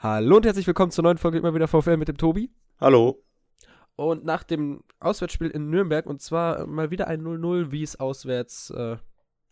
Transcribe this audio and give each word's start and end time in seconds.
Hallo 0.00 0.36
und 0.36 0.46
herzlich 0.46 0.68
willkommen 0.68 0.92
zur 0.92 1.02
neuen 1.02 1.18
Folge 1.18 1.38
immer 1.38 1.52
wieder 1.54 1.66
VfL 1.66 1.96
mit 1.96 2.06
dem 2.06 2.16
Tobi. 2.16 2.52
Hallo. 2.78 3.20
Und 3.96 4.24
nach 4.24 4.44
dem 4.44 4.84
Auswärtsspiel 5.00 5.50
in 5.50 5.70
Nürnberg, 5.70 6.06
und 6.06 6.22
zwar 6.22 6.68
mal 6.68 6.92
wieder 6.92 7.08
ein 7.08 7.20
0-0, 7.20 7.72
wie 7.72 7.82
es 7.82 7.98
auswärts 7.98 8.70
äh, 8.70 8.98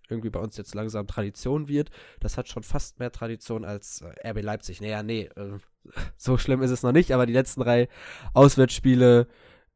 irgendwie 0.09 0.31
bei 0.31 0.39
uns 0.39 0.57
jetzt 0.57 0.73
langsam 0.77 1.09
Tradition 1.09 1.67
wird. 1.67 1.91
Das 2.21 2.39
hat 2.39 2.47
schon 2.47 2.63
fast 2.63 3.01
mehr 3.01 3.11
Tradition 3.11 3.65
als 3.65 4.03
äh, 4.03 4.31
RB 4.31 4.41
Leipzig. 4.41 4.81
Naja, 4.81 5.03
nee, 5.03 5.29
äh, 5.35 5.59
so 6.17 6.39
schlimm 6.39 6.63
ist 6.63 6.71
es 6.71 6.85
noch 6.85 6.93
nicht, 6.93 7.11
aber 7.11 7.27
die 7.27 7.33
letzten 7.33 7.63
drei 7.63 7.89
Auswärtsspiele 8.33 9.27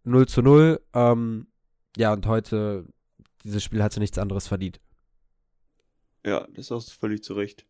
0 0.04 0.28
zu 0.28 0.40
0. 0.40 0.80
Ähm, 0.94 1.48
ja, 1.96 2.12
und 2.12 2.28
heute, 2.28 2.86
dieses 3.42 3.64
Spiel 3.64 3.82
hatte 3.82 3.98
nichts 3.98 4.18
anderes 4.18 4.46
verdient. 4.46 4.80
Ja, 6.24 6.46
das 6.54 6.70
hast 6.70 6.90
du 6.90 6.92
völlig 6.92 7.24
zu 7.24 7.34
Recht. 7.34 7.66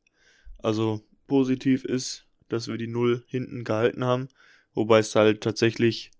Also 0.58 1.00
positiv 1.26 1.86
ist, 1.86 2.26
dass 2.52 2.68
wir 2.68 2.76
die 2.76 2.86
Null 2.88 3.24
hinten 3.26 3.64
gehalten 3.64 4.04
haben, 4.04 4.28
wobei 4.74 4.98
es 4.98 5.14
halt 5.14 5.42
tatsächlich 5.42 6.10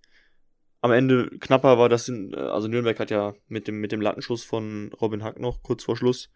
am 0.80 0.92
Ende 0.92 1.30
knapper 1.40 1.78
war, 1.78 1.88
dass 1.88 2.08
in, 2.08 2.34
also 2.34 2.68
Nürnberg 2.68 2.98
hat 2.98 3.10
ja 3.10 3.34
mit 3.48 3.68
dem 3.68 3.80
mit 3.80 3.92
dem 3.92 4.00
Lattenschuss 4.00 4.44
von 4.44 4.92
Robin 5.00 5.22
Hack 5.22 5.38
noch 5.38 5.62
kurz 5.62 5.84
vor 5.84 5.96
Schluss 5.96 6.30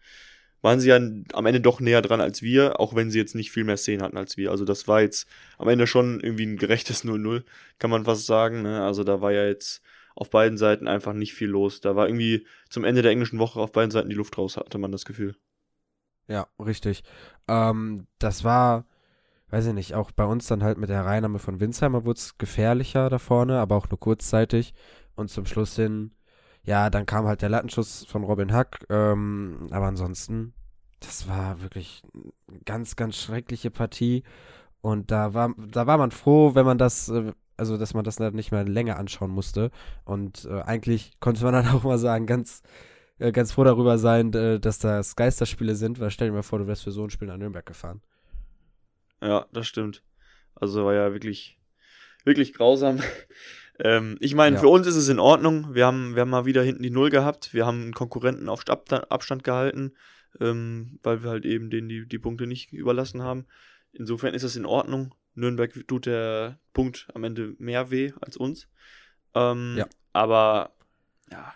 waren 0.65 0.79
sie 0.79 0.89
ja 0.89 0.95
am 0.95 1.45
Ende 1.45 1.61
doch 1.61 1.79
näher 1.79 2.01
dran 2.01 2.19
als 2.19 2.41
wir, 2.41 2.79
auch 2.79 2.95
wenn 2.95 3.11
sie 3.11 3.19
jetzt 3.19 3.35
nicht 3.35 3.51
viel 3.51 3.63
mehr 3.63 3.77
Szenen 3.77 4.01
hatten 4.01 4.17
als 4.17 4.35
wir. 4.35 4.49
Also 4.49 4.65
das 4.65 4.87
war 4.87 5.01
jetzt 5.01 5.27
am 5.59 5.69
Ende 5.69 5.85
schon 5.85 6.19
irgendwie 6.19 6.47
ein 6.47 6.57
gerechtes 6.57 7.03
0-0, 7.05 7.43
kann 7.77 7.91
man 7.91 8.03
fast 8.03 8.25
sagen. 8.25 8.63
Ne? 8.63 8.83
Also 8.83 9.03
da 9.03 9.21
war 9.21 9.31
ja 9.31 9.45
jetzt 9.45 9.83
auf 10.15 10.31
beiden 10.31 10.57
Seiten 10.57 10.87
einfach 10.87 11.13
nicht 11.13 11.35
viel 11.35 11.49
los. 11.49 11.81
Da 11.81 11.95
war 11.95 12.07
irgendwie 12.07 12.47
zum 12.69 12.83
Ende 12.83 13.03
der 13.03 13.11
englischen 13.11 13.37
Woche 13.37 13.59
auf 13.59 13.73
beiden 13.73 13.91
Seiten 13.91 14.09
die 14.09 14.15
Luft 14.15 14.37
raus, 14.39 14.57
hatte 14.57 14.79
man 14.79 14.91
das 14.91 15.05
Gefühl. 15.05 15.35
Ja, 16.27 16.47
richtig. 16.57 17.03
Ähm, 17.47 18.07
das 18.17 18.43
war, 18.43 18.87
weiß 19.49 19.67
ich 19.67 19.73
nicht, 19.73 19.93
auch 19.95 20.11
bei 20.11 20.25
uns 20.25 20.47
dann 20.47 20.63
halt 20.63 20.77
mit 20.77 20.89
der 20.89 21.05
Reinnahme 21.05 21.39
von 21.39 21.59
Winsheimer 21.59 22.05
wurde 22.05 22.19
es 22.19 22.37
gefährlicher 22.37 23.09
da 23.09 23.19
vorne, 23.19 23.59
aber 23.59 23.75
auch 23.75 23.89
nur 23.89 23.99
kurzzeitig. 23.99 24.73
Und 25.15 25.29
zum 25.29 25.45
Schluss 25.45 25.75
hin, 25.75 26.11
ja, 26.63 26.89
dann 26.89 27.05
kam 27.05 27.25
halt 27.27 27.41
der 27.41 27.49
Lattenschuss 27.49 28.05
von 28.05 28.23
Robin 28.23 28.51
Hack. 28.51 28.85
Ähm, 28.89 29.67
aber 29.71 29.85
ansonsten, 29.85 30.53
das 30.99 31.27
war 31.27 31.61
wirklich 31.61 32.01
eine 32.13 32.59
ganz, 32.65 32.95
ganz 32.95 33.17
schreckliche 33.17 33.71
Partie. 33.71 34.23
Und 34.81 35.11
da 35.11 35.33
war, 35.33 35.53
da 35.57 35.87
war 35.87 35.97
man 35.97 36.11
froh, 36.11 36.55
wenn 36.55 36.65
man 36.65 36.77
das, 36.77 37.09
äh, 37.09 37.33
also 37.57 37.77
dass 37.77 37.93
man 37.93 38.03
das 38.03 38.19
nicht 38.19 38.51
mehr 38.51 38.63
länger 38.65 38.97
anschauen 38.97 39.31
musste. 39.31 39.71
Und 40.03 40.45
äh, 40.45 40.61
eigentlich 40.61 41.19
konnte 41.19 41.43
man 41.43 41.53
dann 41.53 41.67
auch 41.69 41.83
mal 41.83 41.99
sagen, 41.99 42.25
ganz, 42.25 42.63
äh, 43.19 43.31
ganz 43.31 43.51
froh 43.53 43.63
darüber 43.63 43.97
sein, 43.97 44.33
äh, 44.33 44.59
dass 44.59 44.79
das 44.79 45.15
Geisterspiele 45.15 45.75
sind, 45.75 45.99
weil 45.99 46.11
stell 46.11 46.29
dir 46.29 46.33
mal 46.33 46.43
vor, 46.43 46.59
du 46.59 46.67
wärst 46.67 46.83
für 46.83 46.91
so 46.91 47.03
ein 47.03 47.09
Spiel 47.09 47.27
nach 47.27 47.37
Nürnberg 47.37 47.65
gefahren. 47.65 48.01
Ja, 49.25 49.47
das 49.51 49.67
stimmt. 49.67 50.03
Also 50.53 50.85
war 50.85 50.93
ja 50.93 51.11
wirklich, 51.11 51.59
wirklich 52.23 52.53
grausam. 52.53 53.01
ähm, 53.79 54.17
ich 54.19 54.35
meine, 54.35 54.55
ja. 54.55 54.61
für 54.61 54.67
uns 54.67 54.87
ist 54.87 54.95
es 54.95 55.09
in 55.09 55.19
Ordnung. 55.19 55.73
Wir 55.73 55.85
haben, 55.85 56.15
wir 56.15 56.21
haben 56.21 56.29
mal 56.29 56.45
wieder 56.45 56.63
hinten 56.63 56.83
die 56.83 56.91
Null 56.91 57.09
gehabt. 57.09 57.53
Wir 57.53 57.65
haben 57.65 57.81
einen 57.81 57.93
Konkurrenten 57.93 58.49
auf 58.49 58.63
Abstand 58.67 59.43
gehalten, 59.43 59.93
ähm, 60.39 60.99
weil 61.03 61.23
wir 61.23 61.31
halt 61.31 61.45
eben 61.45 61.69
denen 61.69 61.89
die, 61.89 62.07
die 62.07 62.19
Punkte 62.19 62.47
nicht 62.47 62.71
überlassen 62.71 63.21
haben. 63.21 63.45
Insofern 63.91 64.33
ist 64.33 64.43
es 64.43 64.55
in 64.55 64.65
Ordnung. 64.65 65.13
Nürnberg 65.33 65.73
tut 65.87 66.05
der 66.05 66.59
Punkt 66.73 67.07
am 67.13 67.23
Ende 67.23 67.55
mehr 67.57 67.91
weh 67.91 68.13
als 68.21 68.37
uns. 68.37 68.69
Ähm, 69.33 69.75
ja. 69.77 69.87
Aber 70.13 70.75
ja, 71.31 71.53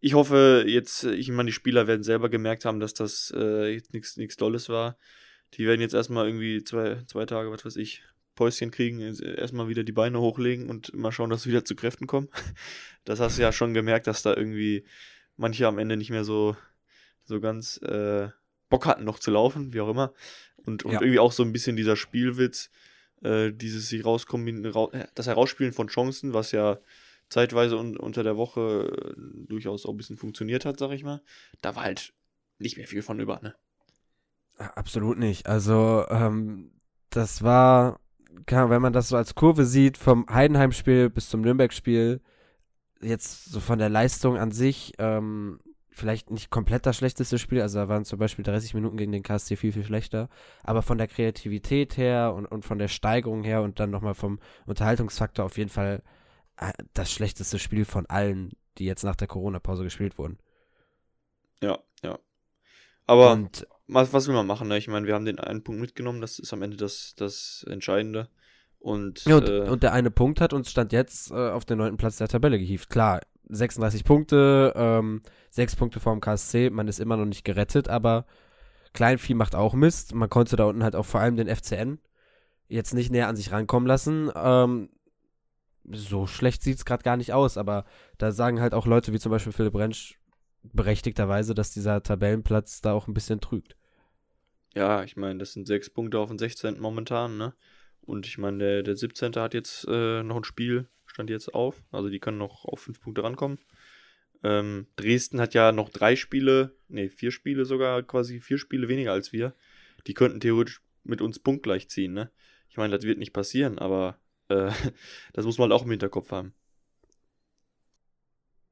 ich 0.00 0.14
hoffe 0.14 0.64
jetzt, 0.66 1.04
ich 1.04 1.30
meine, 1.30 1.48
die 1.48 1.52
Spieler 1.52 1.86
werden 1.86 2.02
selber 2.02 2.28
gemerkt 2.28 2.64
haben, 2.64 2.80
dass 2.80 2.94
das 2.94 3.32
äh, 3.36 3.72
jetzt 3.72 3.92
nichts 3.92 4.36
Dolles 4.36 4.68
war. 4.68 4.96
Die 5.54 5.66
werden 5.66 5.80
jetzt 5.80 5.94
erstmal 5.94 6.26
irgendwie 6.26 6.62
zwei, 6.62 7.02
zwei 7.06 7.26
Tage, 7.26 7.50
was 7.50 7.64
weiß 7.64 7.76
ich, 7.76 8.02
Päuschen 8.34 8.70
kriegen, 8.70 9.00
erstmal 9.00 9.68
wieder 9.68 9.82
die 9.82 9.92
Beine 9.92 10.20
hochlegen 10.20 10.70
und 10.70 10.94
mal 10.94 11.10
schauen, 11.10 11.28
dass 11.30 11.42
sie 11.42 11.50
wieder 11.50 11.64
zu 11.64 11.74
Kräften 11.74 12.06
kommen. 12.06 12.28
Das 13.04 13.20
hast 13.20 13.38
du 13.38 13.42
ja 13.42 13.52
schon 13.52 13.72
gemerkt, 13.72 14.06
dass 14.06 14.20
da 14.20 14.36
irgendwie 14.36 14.84
manche 15.38 15.66
am 15.66 15.78
Ende 15.78 15.96
nicht 15.96 16.10
mehr 16.10 16.24
so, 16.24 16.56
so 17.24 17.40
ganz 17.40 17.78
äh, 17.78 18.28
Bock 18.68 18.84
hatten, 18.84 19.04
noch 19.04 19.18
zu 19.18 19.30
laufen, 19.30 19.72
wie 19.72 19.80
auch 19.80 19.88
immer. 19.88 20.12
Und, 20.56 20.84
und 20.84 20.92
ja. 20.92 21.00
irgendwie 21.00 21.18
auch 21.18 21.32
so 21.32 21.42
ein 21.42 21.54
bisschen 21.54 21.74
dieser 21.74 21.96
Spielwitz, 21.96 22.70
äh, 23.22 23.50
dieses 23.50 23.88
sich 23.88 24.04
rauskommen, 24.04 24.66
ra 24.66 24.90
das 25.14 25.26
Herausspielen 25.26 25.72
von 25.72 25.88
Chancen, 25.88 26.34
was 26.34 26.52
ja 26.52 26.78
zeitweise 27.30 27.78
un 27.78 27.96
unter 27.96 28.22
der 28.22 28.36
Woche 28.36 29.14
äh, 29.16 29.46
durchaus 29.48 29.86
auch 29.86 29.90
ein 29.90 29.96
bisschen 29.96 30.18
funktioniert 30.18 30.64
hat, 30.66 30.78
sag 30.78 30.92
ich 30.92 31.02
mal. 31.02 31.22
Da 31.62 31.76
war 31.76 31.84
halt 31.84 32.12
nicht 32.58 32.76
mehr 32.76 32.86
viel 32.86 33.02
von 33.02 33.20
über, 33.20 33.40
ne? 33.42 33.54
Absolut 34.58 35.18
nicht. 35.18 35.46
Also, 35.46 36.04
ähm, 36.10 36.72
das 37.10 37.42
war, 37.42 38.00
wenn 38.46 38.82
man 38.82 38.92
das 38.92 39.08
so 39.08 39.16
als 39.16 39.34
Kurve 39.34 39.64
sieht, 39.64 39.96
vom 39.96 40.26
Heidenheim-Spiel 40.28 41.10
bis 41.10 41.28
zum 41.28 41.40
Nürnberg-Spiel, 41.42 42.20
jetzt 43.00 43.46
so 43.46 43.60
von 43.60 43.78
der 43.78 43.88
Leistung 43.88 44.36
an 44.36 44.50
sich, 44.50 44.94
ähm, 44.98 45.60
vielleicht 45.90 46.30
nicht 46.30 46.50
komplett 46.50 46.86
das 46.86 46.96
schlechteste 46.96 47.38
Spiel, 47.38 47.60
also 47.60 47.78
da 47.78 47.88
waren 47.88 48.04
zum 48.04 48.18
Beispiel 48.18 48.44
30 48.44 48.74
Minuten 48.74 48.96
gegen 48.96 49.12
den 49.12 49.22
KSC 49.22 49.56
viel, 49.56 49.72
viel 49.72 49.84
schlechter, 49.84 50.28
aber 50.62 50.82
von 50.82 50.98
der 50.98 51.08
Kreativität 51.08 51.96
her 51.96 52.34
und, 52.34 52.46
und 52.46 52.64
von 52.64 52.78
der 52.78 52.88
Steigerung 52.88 53.42
her 53.42 53.62
und 53.62 53.80
dann 53.80 53.90
nochmal 53.90 54.14
vom 54.14 54.38
Unterhaltungsfaktor 54.66 55.44
auf 55.44 55.58
jeden 55.58 55.70
Fall 55.70 56.02
äh, 56.56 56.72
das 56.94 57.12
schlechteste 57.12 57.58
Spiel 57.58 57.84
von 57.84 58.06
allen, 58.06 58.52
die 58.78 58.84
jetzt 58.84 59.04
nach 59.04 59.16
der 59.16 59.28
Corona-Pause 59.28 59.84
gespielt 59.84 60.18
wurden. 60.18 60.38
Ja. 61.62 61.78
Aber 63.08 63.32
und, 63.32 63.66
was, 63.88 64.12
was 64.12 64.28
will 64.28 64.34
man 64.34 64.46
machen? 64.46 64.68
Ne? 64.68 64.76
Ich 64.76 64.86
meine, 64.86 65.06
wir 65.06 65.14
haben 65.14 65.24
den 65.24 65.40
einen 65.40 65.64
Punkt 65.64 65.80
mitgenommen, 65.80 66.20
das 66.20 66.38
ist 66.38 66.52
am 66.52 66.62
Ende 66.62 66.76
das, 66.76 67.14
das 67.16 67.64
Entscheidende. 67.68 68.28
Und, 68.78 69.24
ja, 69.24 69.38
und, 69.38 69.48
äh, 69.48 69.62
und 69.62 69.82
der 69.82 69.94
eine 69.94 70.10
Punkt 70.10 70.40
hat 70.40 70.52
uns 70.52 70.70
Stand 70.70 70.92
jetzt 70.92 71.30
äh, 71.30 71.50
auf 71.50 71.64
den 71.64 71.78
neunten 71.78 71.96
Platz 71.96 72.18
der 72.18 72.28
Tabelle 72.28 72.58
gehievt. 72.58 72.90
Klar, 72.90 73.20
36 73.48 74.04
Punkte, 74.04 74.74
ähm, 74.76 75.22
6 75.50 75.76
Punkte 75.76 76.00
vorm 76.00 76.20
KSC, 76.20 76.70
man 76.70 76.86
ist 76.86 77.00
immer 77.00 77.16
noch 77.16 77.24
nicht 77.24 77.44
gerettet, 77.44 77.88
aber 77.88 78.26
Kleinvieh 78.92 79.34
macht 79.34 79.54
auch 79.54 79.72
Mist. 79.72 80.14
Man 80.14 80.28
konnte 80.28 80.56
da 80.56 80.64
unten 80.64 80.84
halt 80.84 80.94
auch 80.94 81.06
vor 81.06 81.20
allem 81.20 81.36
den 81.36 81.48
FCN 81.48 81.98
jetzt 82.68 82.92
nicht 82.92 83.10
näher 83.10 83.28
an 83.28 83.36
sich 83.36 83.52
rankommen 83.52 83.86
lassen. 83.86 84.30
Ähm, 84.34 84.90
so 85.90 86.26
schlecht 86.26 86.62
sieht 86.62 86.76
es 86.76 86.84
gerade 86.84 87.02
gar 87.02 87.16
nicht 87.16 87.32
aus, 87.32 87.56
aber 87.56 87.86
da 88.18 88.32
sagen 88.32 88.60
halt 88.60 88.74
auch 88.74 88.86
Leute 88.86 89.14
wie 89.14 89.18
zum 89.18 89.32
Beispiel 89.32 89.52
Philipp 89.52 89.74
Rentsch 89.74 90.17
berechtigterweise, 90.72 91.54
dass 91.54 91.72
dieser 91.72 92.02
Tabellenplatz 92.02 92.80
da 92.80 92.92
auch 92.92 93.08
ein 93.08 93.14
bisschen 93.14 93.40
trügt. 93.40 93.76
Ja, 94.74 95.02
ich 95.02 95.16
meine, 95.16 95.38
das 95.38 95.52
sind 95.52 95.66
sechs 95.66 95.90
Punkte 95.90 96.18
auf 96.18 96.28
den 96.28 96.38
16. 96.38 96.78
momentan, 96.78 97.36
ne? 97.36 97.54
Und 98.02 98.26
ich 98.26 98.38
meine, 98.38 98.58
der, 98.58 98.82
der 98.82 98.96
17. 98.96 99.34
hat 99.34 99.54
jetzt 99.54 99.86
äh, 99.88 100.22
noch 100.22 100.36
ein 100.36 100.44
Spiel, 100.44 100.88
stand 101.06 101.30
jetzt 101.30 101.52
auf. 101.54 101.82
Also 101.90 102.08
die 102.08 102.20
können 102.20 102.38
noch 102.38 102.64
auf 102.64 102.80
fünf 102.80 103.00
Punkte 103.00 103.22
rankommen. 103.22 103.58
Ähm, 104.42 104.86
Dresden 104.96 105.40
hat 105.40 105.54
ja 105.54 105.72
noch 105.72 105.88
drei 105.88 106.14
Spiele, 106.16 106.76
ne, 106.88 107.08
vier 107.08 107.32
Spiele 107.32 107.64
sogar, 107.64 108.02
quasi 108.02 108.40
vier 108.40 108.58
Spiele 108.58 108.88
weniger 108.88 109.12
als 109.12 109.32
wir. 109.32 109.54
Die 110.06 110.14
könnten 110.14 110.40
theoretisch 110.40 110.80
mit 111.02 111.20
uns 111.20 111.38
punktgleich 111.38 111.88
ziehen, 111.88 112.12
ne? 112.12 112.30
Ich 112.70 112.76
meine, 112.76 112.94
das 112.94 113.04
wird 113.04 113.18
nicht 113.18 113.32
passieren, 113.32 113.78
aber 113.78 114.18
äh, 114.48 114.70
das 115.32 115.44
muss 115.44 115.58
man 115.58 115.70
halt 115.70 115.80
auch 115.80 115.84
im 115.84 115.90
Hinterkopf 115.90 116.30
haben. 116.30 116.54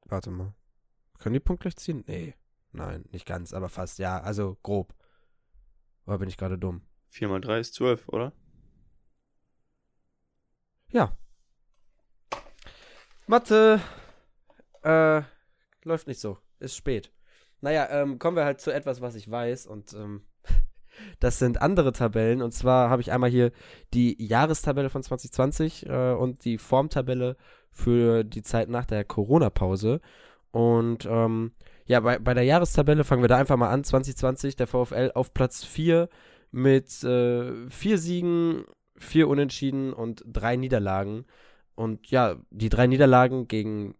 Warte 0.05 0.31
mal. 0.31 0.53
Können 1.17 1.33
die 1.33 1.39
punktgleich 1.39 1.75
ziehen? 1.77 2.03
Nee. 2.07 2.35
Nein, 2.71 3.05
nicht 3.11 3.25
ganz, 3.25 3.53
aber 3.53 3.69
fast. 3.69 3.99
Ja, 3.99 4.19
also 4.19 4.57
grob. 4.61 4.93
Oder 6.05 6.19
bin 6.19 6.29
ich 6.29 6.37
gerade 6.37 6.57
dumm? 6.57 6.81
4 7.09 7.27
mal 7.27 7.41
3 7.41 7.59
ist 7.59 7.73
12, 7.75 8.07
oder? 8.09 8.33
Ja. 10.91 11.17
Mathe. 13.25 13.81
Äh, 14.83 15.21
läuft 15.83 16.07
nicht 16.07 16.19
so. 16.19 16.37
Ist 16.59 16.75
spät. 16.75 17.11
Naja, 17.61 17.89
ähm, 17.89 18.19
kommen 18.19 18.37
wir 18.37 18.45
halt 18.45 18.61
zu 18.61 18.71
etwas, 18.71 19.01
was 19.01 19.15
ich 19.15 19.29
weiß. 19.29 19.67
Und 19.67 19.93
ähm, 19.93 20.21
das 21.19 21.39
sind 21.39 21.61
andere 21.61 21.91
Tabellen. 21.91 22.41
Und 22.41 22.51
zwar 22.51 22.89
habe 22.89 23.01
ich 23.01 23.11
einmal 23.11 23.29
hier 23.29 23.51
die 23.93 24.15
Jahrestabelle 24.23 24.89
von 24.89 25.03
2020 25.03 25.87
äh, 25.87 26.13
und 26.13 26.45
die 26.45 26.57
Formtabelle 26.57 27.35
für 27.71 28.23
die 28.23 28.43
Zeit 28.43 28.69
nach 28.69 28.85
der 28.85 29.03
Corona-Pause. 29.03 30.01
Und 30.57 31.07
ähm, 31.07 31.51
ja, 31.85 31.99
bei, 31.99 32.17
bei 32.17 32.33
der 32.33 32.41
Jahrestabelle 32.41 33.03
fangen 33.03 33.21
wir 33.21 33.27
da 33.27 33.37
einfach 33.37 33.57
mal 33.57 33.69
an. 33.69 33.83
2020, 33.83 34.55
der 34.55 34.65
VfL 34.65 35.11
auf 35.13 35.31
Platz 35.31 35.63
4 35.63 36.09
mit 36.49 37.03
äh, 37.03 37.69
vier 37.69 37.99
Siegen, 37.99 38.63
vier 38.97 39.27
Unentschieden 39.27 39.93
und 39.93 40.23
drei 40.25 40.55
Niederlagen. 40.55 41.25
Und 41.75 42.09
ja, 42.09 42.37
die 42.49 42.69
drei 42.69 42.87
Niederlagen 42.87 43.47
gegen 43.47 43.93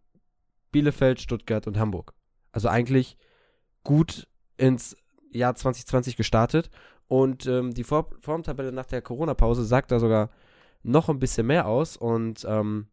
Bielefeld, 0.72 1.22
Stuttgart 1.22 1.68
und 1.68 1.78
Hamburg. 1.78 2.16
Also 2.52 2.70
eigentlich 2.70 3.18
gut 3.84 4.28
ins 4.58 4.98
Jahr 5.30 5.54
2020 5.54 6.16
gestartet. 6.18 6.72
Und 7.08 7.46
ähm, 7.46 7.76
die 7.76 7.84
Formtabelle 7.84 8.72
nach 8.72 8.88
der 8.88 9.04
Corona-Pause 9.04 9.64
sagt 9.64 9.92
da 9.92 10.00
sogar 10.00 10.32
noch 10.82 11.08
ein 11.08 11.20
bisschen 11.20 11.46
mehr 11.46 11.68
aus. 11.68 11.98
Und 11.98 12.48
ähm, 12.50 12.88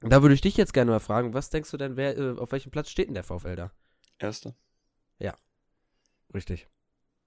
da 0.00 0.22
würde 0.22 0.34
ich 0.34 0.40
dich 0.40 0.56
jetzt 0.56 0.72
gerne 0.72 0.90
mal 0.90 1.00
fragen, 1.00 1.34
was 1.34 1.50
denkst 1.50 1.70
du 1.70 1.76
denn, 1.76 1.96
wer, 1.96 2.16
äh, 2.16 2.38
auf 2.38 2.52
welchem 2.52 2.70
Platz 2.70 2.90
steht 2.90 3.08
denn 3.08 3.14
der 3.14 3.24
VfL 3.24 3.56
da? 3.56 3.72
Erster. 4.18 4.54
Ja, 5.18 5.34
richtig. 6.34 6.68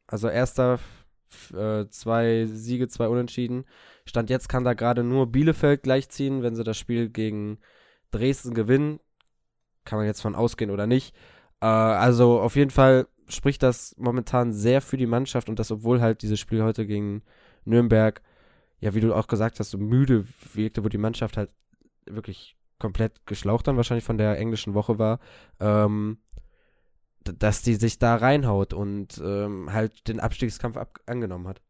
Also 0.08 0.30
erster 0.30 0.80
äh, 1.54 1.88
zwei 1.90 2.46
Siege, 2.46 2.88
zwei 2.88 3.08
Unentschieden. 3.08 3.66
Stand 4.06 4.30
jetzt 4.30 4.50
kann 4.50 4.64
da 4.64 4.74
gerade 4.74 5.04
nur 5.04 5.32
Bielefeld 5.32 5.84
gleichziehen, 5.84 6.44
wenn 6.44 6.56
sie 6.56 6.64
das 6.64 6.78
Spiel 6.78 7.10
gegen 7.10 7.60
Dresden 8.12 8.54
gewinnen. 8.54 9.00
Kann 9.86 9.98
man 9.98 10.06
jetzt 10.06 10.22
von 10.22 10.36
ausgehen 10.36 10.72
oder 10.72 10.88
nicht. 10.88 11.16
Äh, 11.62 11.66
also 11.66 12.40
auf 12.40 12.56
jeden 12.56 12.72
Fall 12.72 13.08
spricht 13.28 13.64
das 13.64 13.96
momentan 13.98 14.52
sehr 14.52 14.82
für 14.82 14.98
die 14.98 15.08
Mannschaft 15.08 15.50
und 15.50 15.60
das, 15.60 15.72
obwohl 15.72 16.02
halt 16.02 16.22
dieses 16.22 16.40
Spiel 16.40 16.64
heute 16.64 16.86
gegen 16.86 17.24
Nürnberg, 17.64 18.22
ja, 18.80 18.94
wie 18.94 19.00
du 19.00 19.14
auch 19.14 19.28
gesagt 19.28 19.60
hast, 19.60 19.72
so 19.72 19.78
müde 19.78 20.26
wirkte, 20.54 20.84
wo 20.84 20.90
die 20.90 20.98
Mannschaft 20.98 21.38
halt 21.38 21.50
wirklich 22.06 22.58
komplett 22.82 23.28
geschlaucht 23.28 23.68
dann 23.68 23.78
wahrscheinlich 23.78 24.04
von 24.04 24.18
der 24.18 24.40
englischen 24.40 24.74
Woche 24.74 24.98
war, 24.98 25.20
ähm, 25.60 26.18
dass 27.24 27.62
die 27.62 27.76
sich 27.76 28.00
da 28.00 28.16
reinhaut 28.16 28.74
und 28.74 29.22
ähm, 29.24 29.72
halt 29.72 30.08
den 30.08 30.20
Abstiegskampf 30.20 30.78
ab 30.78 31.00
angenommen 31.06 31.48
hat. 31.48 31.62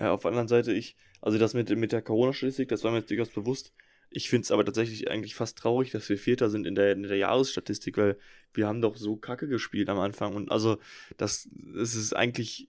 Ja, 0.00 0.12
auf 0.12 0.22
der 0.22 0.32
anderen 0.32 0.48
Seite, 0.48 0.72
ich, 0.72 0.96
also 1.20 1.38
das 1.38 1.54
mit, 1.54 1.70
mit 1.70 1.92
der 1.92 2.02
Corona-Statistik, 2.02 2.68
das 2.68 2.82
war 2.82 2.90
mir 2.90 2.98
jetzt 2.98 3.10
durchaus 3.10 3.30
bewusst. 3.30 3.72
Ich 4.10 4.28
finde 4.28 4.42
es 4.42 4.50
aber 4.50 4.64
tatsächlich 4.64 5.10
eigentlich 5.10 5.36
fast 5.36 5.58
traurig, 5.58 5.92
dass 5.92 6.08
wir 6.08 6.18
Vierter 6.18 6.50
sind 6.50 6.66
in 6.66 6.74
der, 6.74 6.92
in 6.92 7.04
der 7.04 7.16
Jahresstatistik, 7.16 7.96
weil 7.96 8.18
wir 8.54 8.66
haben 8.66 8.80
doch 8.80 8.96
so 8.96 9.16
kacke 9.16 9.46
gespielt 9.46 9.88
am 9.88 10.00
Anfang. 10.00 10.34
Und 10.34 10.50
also, 10.50 10.78
das, 11.18 11.48
das 11.52 11.94
ist 11.94 12.16
eigentlich 12.16 12.68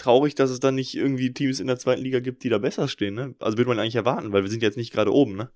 traurig, 0.00 0.34
dass 0.34 0.50
es 0.50 0.60
dann 0.60 0.74
nicht 0.74 0.94
irgendwie 0.94 1.32
Teams 1.32 1.60
in 1.60 1.66
der 1.66 1.78
zweiten 1.78 2.02
Liga 2.02 2.20
gibt, 2.20 2.42
die 2.42 2.48
da 2.48 2.58
besser 2.58 2.88
stehen. 2.88 3.14
Ne? 3.14 3.34
Also 3.38 3.58
würde 3.58 3.68
man 3.68 3.78
eigentlich 3.78 3.96
erwarten, 3.96 4.32
weil 4.32 4.42
wir 4.42 4.50
sind 4.50 4.62
jetzt 4.62 4.76
nicht 4.76 4.92
gerade 4.92 5.12
oben. 5.12 5.36
Ne? 5.36 5.50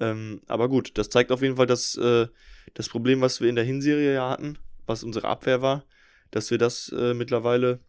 Ähm, 0.00 0.40
aber 0.46 0.68
gut, 0.68 0.98
das 0.98 1.10
zeigt 1.10 1.32
auf 1.32 1.42
jeden 1.42 1.56
Fall, 1.56 1.66
dass 1.66 1.96
äh, 1.96 2.26
das 2.74 2.88
Problem, 2.88 3.20
was 3.20 3.40
wir 3.40 3.48
in 3.48 3.56
der 3.56 3.64
Hinserie 3.64 4.14
ja 4.14 4.30
hatten, 4.30 4.58
was 4.86 5.04
unsere 5.04 5.28
Abwehr 5.28 5.62
war, 5.62 5.84
dass 6.30 6.50
wir 6.50 6.58
das 6.58 6.88
äh, 6.90 7.14
mittlerweile 7.14 7.80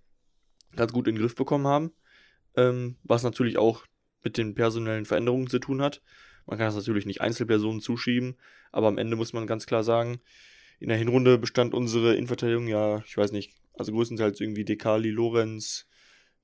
ganz 0.76 0.94
gut 0.94 1.08
in 1.08 1.16
den 1.16 1.22
Griff 1.22 1.36
bekommen 1.36 1.68
haben. 1.68 1.92
Ähm, 2.56 2.96
was 3.04 3.24
natürlich 3.24 3.58
auch 3.58 3.86
mit 4.24 4.38
den 4.38 4.56
personellen 4.56 5.06
Veränderungen 5.06 5.48
zu 5.48 5.60
tun 5.60 5.82
hat. 5.82 6.02
Man 6.46 6.58
kann 6.58 6.68
das 6.68 6.76
natürlich 6.76 7.06
nicht 7.06 7.22
Einzelpersonen 7.22 7.82
zuschieben, 7.82 8.38
aber 8.72 8.88
am 8.88 8.98
Ende 8.98 9.16
muss 9.16 9.34
man 9.34 9.48
ganz 9.48 9.66
klar 9.66 9.84
sagen, 9.84 10.20
in 10.80 10.90
der 10.90 10.98
Hinrunde 10.98 11.38
bestand 11.38 11.74
unsere 11.74 12.16
Innenverteidigung 12.16 12.68
ja, 12.68 13.04
ich 13.06 13.18
weiß 13.18 13.32
nicht, 13.32 13.54
also 13.74 13.92
größtenteils 13.92 14.40
irgendwie 14.40 14.66
Dekali, 14.66 15.10
Lorenz, 15.10 15.88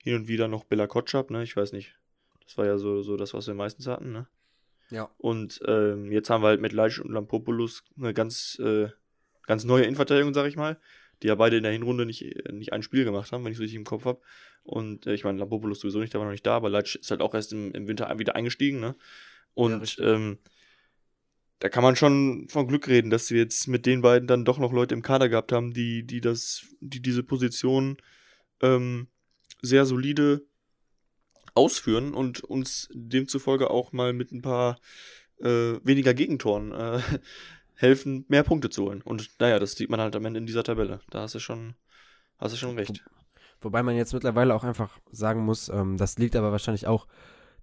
hin 0.03 0.15
und 0.15 0.27
wieder 0.27 0.47
noch 0.47 0.63
Bella 0.63 0.87
Kotschap, 0.87 1.29
ne? 1.31 1.43
Ich 1.43 1.55
weiß 1.55 1.73
nicht. 1.73 1.95
Das 2.43 2.57
war 2.57 2.65
ja 2.65 2.77
so, 2.77 3.01
so 3.01 3.17
das, 3.17 3.33
was 3.33 3.47
wir 3.47 3.53
meistens 3.53 3.87
hatten, 3.87 4.11
ne? 4.11 4.27
Ja. 4.89 5.09
Und 5.17 5.61
ähm, 5.67 6.11
jetzt 6.11 6.29
haben 6.29 6.43
wir 6.43 6.47
halt 6.47 6.61
mit 6.61 6.73
Leitsch 6.73 6.99
und 6.99 7.11
Lampopoulos 7.11 7.83
eine 7.97 8.13
ganz, 8.13 8.59
äh, 8.59 8.89
ganz 9.47 9.63
neue 9.63 9.83
Innenverteidigung, 9.83 10.33
sag 10.33 10.47
ich 10.47 10.57
mal, 10.57 10.79
die 11.21 11.27
ja 11.27 11.35
beide 11.35 11.57
in 11.57 11.63
der 11.63 11.71
Hinrunde 11.71 12.05
nicht, 12.05 12.25
nicht 12.51 12.73
ein 12.73 12.83
Spiel 12.83 13.05
gemacht 13.05 13.31
haben, 13.31 13.45
wenn 13.45 13.51
ich 13.51 13.57
es 13.57 13.61
richtig 13.61 13.77
im 13.77 13.85
Kopf 13.85 14.05
habe. 14.05 14.19
Und 14.63 15.07
äh, 15.07 15.13
ich 15.13 15.23
meine, 15.23 15.39
Lampopoulos 15.39 15.79
sowieso 15.79 15.99
nicht, 15.99 16.13
der 16.13 16.19
war 16.19 16.25
noch 16.25 16.33
nicht 16.33 16.45
da, 16.45 16.55
aber 16.55 16.69
Leitsch 16.69 16.97
ist 16.97 17.09
halt 17.09 17.21
auch 17.21 17.33
erst 17.33 17.53
im, 17.53 17.71
im 17.71 17.87
Winter 17.87 18.19
wieder 18.19 18.35
eingestiegen, 18.35 18.79
ne? 18.79 18.95
Und 19.53 19.97
ja, 19.97 20.13
ähm, 20.13 20.37
da 21.59 21.69
kann 21.69 21.83
man 21.83 21.95
schon 21.95 22.47
von 22.49 22.67
Glück 22.67 22.87
reden, 22.87 23.11
dass 23.11 23.29
wir 23.29 23.39
jetzt 23.39 23.67
mit 23.67 23.85
den 23.85 24.01
beiden 24.01 24.27
dann 24.27 24.45
doch 24.45 24.57
noch 24.57 24.73
Leute 24.73 24.95
im 24.95 25.03
Kader 25.03 25.29
gehabt 25.29 25.51
haben, 25.51 25.73
die, 25.73 26.03
die 26.03 26.19
das, 26.19 26.65
die 26.79 27.01
diese 27.01 27.23
Position 27.23 27.97
ähm, 28.61 29.07
sehr 29.61 29.85
solide 29.85 30.45
ausführen 31.53 32.13
und 32.13 32.43
uns 32.43 32.89
demzufolge 32.93 33.69
auch 33.69 33.91
mal 33.91 34.13
mit 34.13 34.31
ein 34.31 34.41
paar 34.41 34.79
äh, 35.39 35.79
weniger 35.83 36.13
Gegentoren 36.13 36.71
äh, 36.71 36.99
helfen, 37.75 38.25
mehr 38.27 38.43
Punkte 38.43 38.69
zu 38.69 38.83
holen. 38.83 39.01
Und 39.01 39.29
naja, 39.39 39.59
das 39.59 39.73
sieht 39.73 39.89
man 39.89 39.99
halt 39.99 40.15
am 40.15 40.25
Ende 40.25 40.39
in 40.39 40.45
dieser 40.45 40.63
Tabelle. 40.63 40.99
Da 41.09 41.21
hast 41.21 41.35
du 41.35 41.39
schon, 41.39 41.75
hast 42.37 42.53
du 42.53 42.57
schon 42.57 42.77
recht. 42.77 43.03
Wo, 43.59 43.65
wobei 43.65 43.83
man 43.83 43.95
jetzt 43.95 44.13
mittlerweile 44.13 44.53
auch 44.55 44.63
einfach 44.63 44.99
sagen 45.11 45.43
muss, 45.43 45.69
ähm, 45.69 45.97
das 45.97 46.17
liegt 46.17 46.35
aber 46.35 46.51
wahrscheinlich 46.51 46.87
auch 46.87 47.07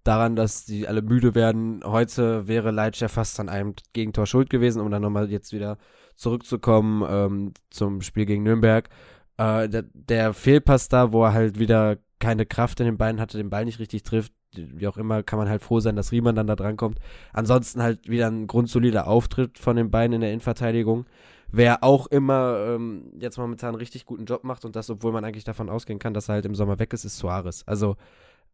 daran, 0.04 0.36
dass 0.36 0.64
die 0.64 0.88
alle 0.88 1.02
müde 1.02 1.34
werden. 1.34 1.82
Heute 1.84 2.48
wäre 2.48 2.70
Leitsch 2.70 3.00
ja 3.00 3.08
fast 3.08 3.40
an 3.40 3.48
einem 3.48 3.74
Gegentor 3.92 4.26
schuld 4.26 4.50
gewesen, 4.50 4.80
um 4.80 4.90
dann 4.90 5.02
nochmal 5.02 5.30
jetzt 5.30 5.52
wieder 5.52 5.78
zurückzukommen 6.16 7.06
ähm, 7.08 7.54
zum 7.70 8.00
Spiel 8.02 8.26
gegen 8.26 8.42
Nürnberg 8.42 8.88
äh, 9.38 9.68
der, 9.68 9.84
der 9.92 10.34
Fehlpass 10.34 10.88
da, 10.88 11.12
wo 11.12 11.24
er 11.24 11.32
halt 11.32 11.58
wieder 11.58 11.96
keine 12.18 12.46
Kraft 12.46 12.80
in 12.80 12.86
den 12.86 12.98
Beinen 12.98 13.20
hatte, 13.20 13.38
den 13.38 13.50
Ball 13.50 13.64
nicht 13.64 13.78
richtig 13.78 14.02
trifft, 14.02 14.32
wie 14.54 14.88
auch 14.88 14.96
immer, 14.96 15.22
kann 15.22 15.38
man 15.38 15.48
halt 15.48 15.62
froh 15.62 15.80
sein, 15.80 15.96
dass 15.96 16.12
Riemann 16.12 16.34
dann 16.34 16.46
da 16.46 16.56
drankommt. 16.56 16.98
Ansonsten 17.32 17.82
halt 17.82 18.08
wieder 18.08 18.26
ein 18.28 18.46
grundsolider 18.46 19.06
Auftritt 19.06 19.58
von 19.58 19.76
den 19.76 19.90
beiden 19.90 20.14
in 20.14 20.20
der 20.20 20.30
Innenverteidigung. 20.30 21.06
Wer 21.50 21.84
auch 21.84 22.06
immer 22.08 22.58
ähm, 22.66 23.12
jetzt 23.18 23.38
momentan 23.38 23.70
einen 23.70 23.78
richtig 23.78 24.04
guten 24.04 24.24
Job 24.24 24.44
macht 24.44 24.64
und 24.64 24.76
das, 24.76 24.90
obwohl 24.90 25.12
man 25.12 25.24
eigentlich 25.24 25.44
davon 25.44 25.70
ausgehen 25.70 25.98
kann, 25.98 26.12
dass 26.14 26.28
er 26.28 26.36
halt 26.36 26.46
im 26.46 26.54
Sommer 26.54 26.78
weg 26.78 26.92
ist, 26.92 27.04
ist 27.04 27.18
Suarez. 27.18 27.62
Also, 27.66 27.96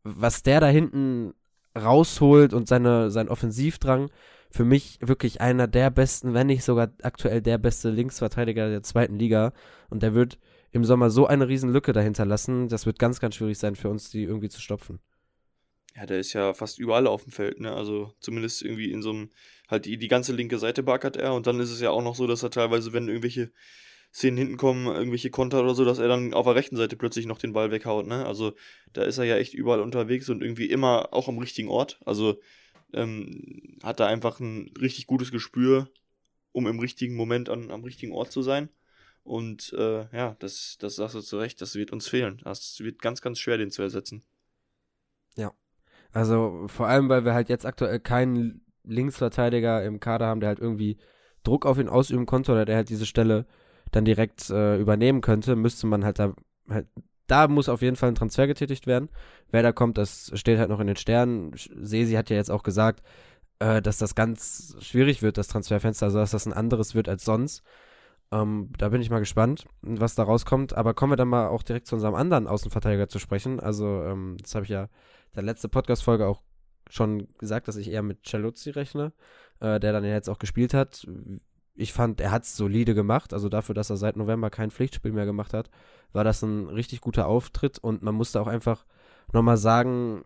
was 0.03 0.43
der 0.43 0.61
da 0.61 0.67
hinten 0.67 1.35
rausholt 1.77 2.53
und 2.53 2.69
seine, 2.69 3.11
sein 3.11 3.29
Offensivdrang, 3.29 4.11
für 4.51 4.65
mich 4.65 4.99
wirklich 5.01 5.41
einer 5.41 5.67
der 5.67 5.91
besten, 5.91 6.35
wenn 6.35 6.47
nicht 6.47 6.63
sogar 6.63 6.91
aktuell 7.03 7.43
der 7.43 7.59
beste 7.59 7.91
Linksverteidiger 7.91 8.69
der 8.69 8.83
zweiten 8.85 9.19
Liga. 9.19 9.53
Und 9.91 10.05
der 10.05 10.15
wird 10.15 10.39
im 10.75 10.85
Sommer 10.85 11.09
so 11.09 11.27
eine 11.27 11.49
riesen 11.49 11.73
Lücke 11.73 11.93
dahinter 11.93 12.27
lassen, 12.27 12.69
das 12.69 12.85
wird 12.85 12.99
ganz, 12.99 13.21
ganz 13.21 13.37
schwierig 13.37 13.59
sein 13.59 13.77
für 13.77 13.89
uns, 13.89 14.11
die 14.11 14.25
irgendwie 14.25 14.49
zu 14.49 14.61
stopfen. 14.61 14.99
Ja, 15.95 16.05
der 16.05 16.19
ist 16.19 16.33
ja 16.33 16.53
fast 16.53 16.81
überall 16.81 17.07
auf 17.07 17.23
dem 17.23 17.31
Feld, 17.31 17.61
ne? 17.61 17.73
Also 17.73 18.13
zumindest 18.19 18.63
irgendwie 18.63 18.91
in 18.91 19.01
so 19.01 19.11
einem, 19.11 19.31
halt 19.69 19.85
die, 19.87 19.97
die 19.97 20.09
ganze 20.09 20.33
linke 20.33 20.59
Seite 20.59 20.83
backert 20.83 21.17
er 21.17 21.35
und 21.35 21.47
dann 21.47 21.61
ist 21.61 21.71
es 21.71 21.81
ja 21.81 21.91
auch 21.91 22.03
noch 22.03 22.17
so, 22.17 22.27
dass 22.27 22.43
er 22.43 22.51
teilweise, 22.51 22.93
wenn 22.93 23.07
irgendwelche 23.07 23.53
Szenen 24.13 24.37
hinten 24.37 24.57
kommen, 24.57 24.87
irgendwelche 24.89 25.31
Konter 25.31 25.61
oder 25.61 25.77
so, 25.77 25.85
dass 25.85 26.01
er 26.01 26.09
dann 26.09 26.35
auf 26.35 26.47
der 26.47 26.57
rechten 26.57 26.77
Seite 26.77 26.97
plötzlich 26.97 27.27
noch 27.27 27.39
den 27.39 27.53
Ball 27.53 27.71
weghaut, 27.71 28.09
ne? 28.09 28.27
Also 28.27 28.55
da 28.93 29.05
ist 29.05 29.19
er 29.19 29.25
ja 29.25 29.37
echt 29.37 29.55
überall 29.55 29.81
unterwegs 29.81 30.29
und 30.29 30.43
irgendwie 30.43 30.67
immer 30.67 31.13
auch 31.13 31.29
am 31.29 31.39
richtigen 31.39 31.69
Ort. 31.69 32.01
Also 32.05 32.41
ähm, 32.93 33.79
hat 33.85 34.01
er 34.01 34.09
einfach 34.09 34.41
ein 34.41 34.73
richtig 34.81 35.07
gutes 35.07 35.31
Gespür, 35.31 35.89
um 36.51 36.67
im 36.67 36.81
richtigen 36.81 37.15
Moment 37.15 37.49
an, 37.49 37.71
am 37.71 37.85
richtigen 37.85 38.13
Ort 38.13 38.33
zu 38.33 38.43
sein. 38.43 38.71
Und 39.25 39.73
äh, 39.73 40.07
ja, 40.15 40.37
das, 40.39 40.77
das 40.79 40.97
sagst 40.97 41.15
du 41.15 41.21
zu 41.21 41.39
Recht, 41.39 41.61
das 41.61 41.75
wird 41.75 41.93
uns 41.93 42.07
fehlen. 42.07 42.41
Das 42.45 42.79
wird 42.81 43.01
ganz, 43.01 43.23
ganz 43.23 43.39
schwer, 43.39 43.57
den 43.57 43.71
zu 43.71 43.83
ersetzen. 43.83 44.23
Ja. 45.35 45.53
Also 46.13 46.67
vor 46.69 46.87
allem, 46.87 47.09
weil 47.09 47.25
wir 47.25 47.35
halt 47.35 47.49
jetzt 47.49 47.67
aktuell 47.67 47.99
keinen 47.99 48.61
Linksverteidiger 48.85 49.83
im 49.83 49.99
Kader 49.99 50.27
haben, 50.27 50.41
der 50.41 50.49
halt 50.49 50.61
irgendwie 50.61 50.99
Druck 51.43 51.65
auf 51.67 51.79
ihn 51.79 51.89
ausüben 51.89 52.27
konnte 52.27 52.53
oder 52.53 52.67
der 52.67 52.77
halt 52.77 52.91
diese 52.91 53.07
Stelle 53.07 53.47
dann 53.91 54.05
direkt 54.05 54.51
äh, 54.51 54.79
übernehmen 54.79 55.23
könnte, 55.23 55.57
müsste 55.57 55.87
man 55.87 56.05
halt 56.05 56.19
da 56.19 56.35
halt, 56.69 56.87
da 57.27 57.49
muss 57.49 57.69
auf 57.69 57.83
jeden 57.83 57.97
Fall 57.97 58.11
ein 58.11 58.15
Transfer 58.15 58.47
getätigt 58.47 58.87
werden. 58.87 59.09
Wer 59.51 59.63
da 59.63 59.73
kommt, 59.73 59.97
das 59.97 60.31
steht 60.35 60.59
halt 60.59 60.69
noch 60.69 60.81
in 60.81 60.87
den 60.87 60.97
Sternen. 60.97 61.53
Sesi 61.55 62.15
hat 62.15 62.29
ja 62.29 62.37
jetzt 62.37 62.51
auch 62.51 62.63
gesagt, 62.63 63.03
äh, 63.59 63.81
dass 63.81 63.99
das 63.99 64.15
ganz 64.15 64.77
schwierig 64.81 65.23
wird, 65.23 65.39
das 65.39 65.49
Transferfenster, 65.49 66.07
also 66.07 66.19
dass 66.19 66.33
das 66.33 66.47
ein 66.47 66.53
anderes 66.53 66.95
wird 66.95 67.09
als 67.09 67.25
sonst. 67.25 67.63
Ähm, 68.35 68.71
da 68.77 68.89
bin 68.89 69.01
ich 69.01 69.11
mal 69.11 69.21
gespannt, 69.21 69.67
was 69.83 70.17
da 70.17 70.25
rauskommt. 70.25 70.77
Aber 70.77 70.93
kommen 70.93 71.13
wir 71.13 71.17
dann 71.17 71.29
mal 71.29 71.47
auch 71.47 71.63
direkt 71.63 71.87
zu 71.87 71.95
unserem 71.95 72.17
anderen 72.17 72.49
Außenverteidiger 72.49 73.09
zu 73.09 73.21
sprechen. 73.21 73.61
Also, 73.61 74.03
ähm, 74.03 74.37
das 74.43 74.55
habe 74.57 74.65
ich 74.65 74.71
ja 74.71 74.89
der 75.37 75.45
letzte 75.45 75.69
Podcast-Folge 75.69 76.27
auch 76.27 76.43
schon 76.91 77.29
gesagt, 77.39 77.69
dass 77.69 77.77
ich 77.77 77.91
eher 77.91 78.03
mit 78.03 78.27
Celuzzi 78.27 78.71
rechne, 78.71 79.13
äh, 79.61 79.79
der 79.79 79.93
dann 79.93 80.05
ja 80.05 80.11
jetzt 80.11 80.29
auch 80.29 80.39
gespielt 80.39 80.75
hat. 80.75 81.07
Ich 81.77 81.93
fand, 81.93 82.21
er 82.21 82.33
hat 82.33 82.43
es 82.43 82.57
solide 82.57 82.95
gemacht. 82.95 83.33
Also 83.33 83.49
dafür, 83.49 83.75
dass 83.75 83.91
er 83.91 83.97
seit 83.97 84.17
November 84.17 84.51
kein 84.51 84.73
Pflichtspiel 84.73 85.13
mehr 85.13 85.27
gemacht 85.27 85.55
hat, 85.55 85.71
war 86.13 86.25
das 86.25 86.43
ein 86.43 86.69
richtig 86.69 87.01
guter 87.01 87.29
Auftritt. 87.29 87.79
Und 87.79 88.03
man 88.03 88.17
musste 88.17 88.41
auch 88.41 88.49
einfach 88.49 88.85
nochmal 89.33 89.57
sagen, 89.57 90.25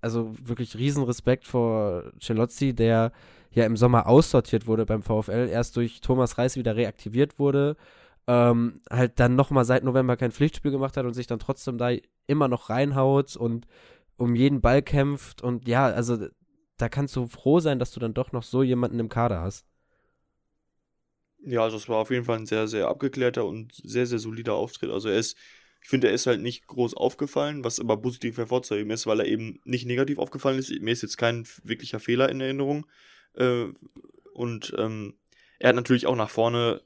also 0.00 0.34
wirklich 0.42 0.76
riesen 0.76 1.04
Respekt 1.04 1.44
vor 1.44 2.10
Celozzi, 2.20 2.74
der 2.74 3.12
ja 3.56 3.64
im 3.64 3.76
Sommer 3.76 4.06
aussortiert 4.06 4.66
wurde 4.66 4.84
beim 4.84 5.02
VfL, 5.02 5.48
erst 5.50 5.76
durch 5.76 6.02
Thomas 6.02 6.36
Reis 6.36 6.56
wieder 6.56 6.76
reaktiviert 6.76 7.38
wurde, 7.38 7.76
ähm, 8.26 8.82
halt 8.90 9.18
dann 9.18 9.34
nochmal 9.34 9.64
seit 9.64 9.82
November 9.82 10.16
kein 10.16 10.30
Pflichtspiel 10.30 10.70
gemacht 10.70 10.96
hat 10.96 11.06
und 11.06 11.14
sich 11.14 11.26
dann 11.26 11.38
trotzdem 11.38 11.78
da 11.78 11.90
immer 12.26 12.48
noch 12.48 12.68
reinhaut 12.68 13.34
und 13.34 13.66
um 14.18 14.34
jeden 14.34 14.60
Ball 14.60 14.82
kämpft 14.82 15.42
und 15.42 15.66
ja, 15.66 15.86
also 15.86 16.28
da 16.76 16.90
kannst 16.90 17.16
du 17.16 17.26
froh 17.26 17.58
sein, 17.60 17.78
dass 17.78 17.92
du 17.92 18.00
dann 18.00 18.12
doch 18.12 18.32
noch 18.32 18.42
so 18.42 18.62
jemanden 18.62 19.00
im 19.00 19.08
Kader 19.08 19.40
hast. 19.40 19.66
Ja, 21.38 21.62
also 21.62 21.78
es 21.78 21.88
war 21.88 21.96
auf 21.96 22.10
jeden 22.10 22.24
Fall 22.24 22.38
ein 22.38 22.46
sehr, 22.46 22.68
sehr 22.68 22.88
abgeklärter 22.88 23.46
und 23.46 23.72
sehr, 23.72 24.06
sehr 24.06 24.18
solider 24.18 24.54
Auftritt. 24.54 24.90
Also 24.90 25.08
er 25.08 25.18
ist, 25.18 25.38
ich 25.80 25.88
finde, 25.88 26.08
er 26.08 26.12
ist 26.14 26.26
halt 26.26 26.42
nicht 26.42 26.66
groß 26.66 26.94
aufgefallen, 26.94 27.64
was 27.64 27.80
aber 27.80 27.96
positiv 27.96 28.36
hervorzuheben 28.36 28.90
ist, 28.90 29.06
weil 29.06 29.20
er 29.20 29.26
eben 29.26 29.60
nicht 29.64 29.86
negativ 29.86 30.18
aufgefallen 30.18 30.58
ist. 30.58 30.70
Mir 30.82 30.90
ist 30.90 31.02
jetzt 31.02 31.16
kein 31.16 31.46
wirklicher 31.62 32.00
Fehler 32.00 32.28
in 32.28 32.40
Erinnerung. 32.42 32.86
Äh, 33.36 33.66
und 34.32 34.74
ähm, 34.76 35.14
er 35.58 35.70
hat 35.70 35.76
natürlich 35.76 36.06
auch 36.06 36.16
nach 36.16 36.30
vorne 36.30 36.82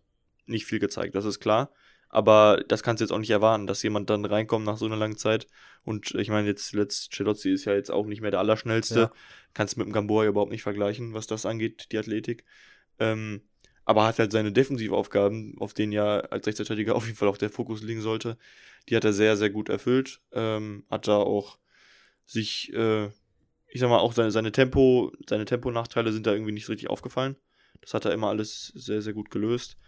nicht 0.47 0.67
viel 0.67 0.79
gezeigt, 0.79 1.15
das 1.15 1.25
ist 1.25 1.41
klar. 1.41 1.73
Aber 2.09 2.63
das 2.67 2.83
kannst 2.83 3.01
du 3.01 3.05
jetzt 3.05 3.13
auch 3.13 3.19
nicht 3.19 3.31
erwarten, 3.31 3.69
dass 3.69 3.85
jemand 3.85 4.11
dann 4.11 4.25
reinkommt 4.25 4.67
nach 4.67 4.77
so 4.77 4.87
einer 4.87 4.97
langen 4.97 5.17
Zeit. 5.17 5.47
Und 5.85 6.13
ich 6.17 6.29
meine, 6.29 6.49
jetzt 6.49 6.73
letzt 6.73 7.13
Celozzi 7.15 7.53
ist 7.53 7.65
ja 7.67 7.75
jetzt 7.75 7.91
auch 7.91 8.05
nicht 8.07 8.21
mehr 8.21 8.33
der 8.33 8.41
Allerschnellste. 8.41 9.01
Ja. 9.01 9.13
Kannst 9.55 9.77
mit 9.77 9.87
dem 9.87 9.93
Gamboa 9.93 10.25
überhaupt 10.25 10.51
nicht 10.51 10.65
vergleichen, 10.65 11.15
was 11.15 11.29
das 11.29 11.47
angeht, 11.47 11.93
die 11.93 11.99
Athletik. 11.99 12.45
Ähm, 12.99 13.43
aber 13.85 14.07
hat 14.07 14.19
halt 14.19 14.33
seine 14.33 14.53
Defensivaufgaben, 14.53 15.57
auf 15.59 15.73
denen 15.73 15.93
ja 15.93 16.19
als 16.19 16.47
Rechtsverteidiger 16.47 16.97
auf 16.97 17.07
jeden 17.07 17.17
Fall 17.17 17.29
auch 17.29 17.39
der 17.39 17.51
Fokus 17.51 17.83
liegen 17.83 18.03
sollte, 18.03 18.37
die 18.89 18.97
hat 18.97 19.05
er 19.05 19.13
sehr, 19.13 19.37
sehr 19.37 19.51
gut 19.51 19.69
erfüllt. 19.69 20.21
Ähm, 20.33 20.85
hat 20.91 21.07
da 21.07 21.17
auch 21.17 21.59
sich, 22.27 22.73
äh, 22.73 23.09
ich 23.71 23.81
sag 23.81 23.89
mal, 23.89 23.99
auch 23.99 24.13
seine, 24.13 24.31
seine 24.31 24.53
Tempo, 24.53 25.13
seine 25.29 25.45
Temponachteile 25.45 26.13
sind 26.13 26.27
da 26.27 26.33
irgendwie 26.33 26.53
nicht 26.53 26.67
so 26.67 26.73
richtig 26.73 26.91
aufgefallen. 26.91 27.37
Das 27.81 27.95
hat 27.95 28.05
er 28.05 28.13
immer 28.13 28.29
alles 28.29 28.69
sehr, 28.75 29.01
sehr 29.01 29.13
gut 29.13 29.31
gelöst. 29.31 29.79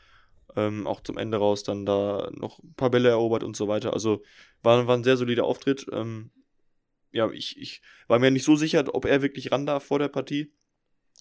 Ähm, 0.54 0.86
auch 0.86 1.00
zum 1.00 1.18
Ende 1.18 1.38
raus 1.38 1.62
dann 1.62 1.86
da 1.86 2.30
noch 2.32 2.62
ein 2.62 2.74
paar 2.74 2.90
Bälle 2.90 3.08
erobert 3.08 3.42
und 3.42 3.56
so 3.56 3.68
weiter. 3.68 3.92
Also 3.92 4.22
war, 4.62 4.86
war 4.86 4.96
ein 4.96 5.04
sehr 5.04 5.16
solider 5.16 5.44
Auftritt. 5.44 5.86
Ähm, 5.92 6.30
ja, 7.10 7.30
ich, 7.30 7.60
ich 7.60 7.82
war 8.06 8.18
mir 8.18 8.30
nicht 8.30 8.44
so 8.44 8.56
sicher, 8.56 8.84
ob 8.94 9.04
er 9.04 9.22
wirklich 9.22 9.52
ran 9.52 9.66
darf 9.66 9.84
vor 9.84 9.98
der 9.98 10.08
Partie. 10.08 10.52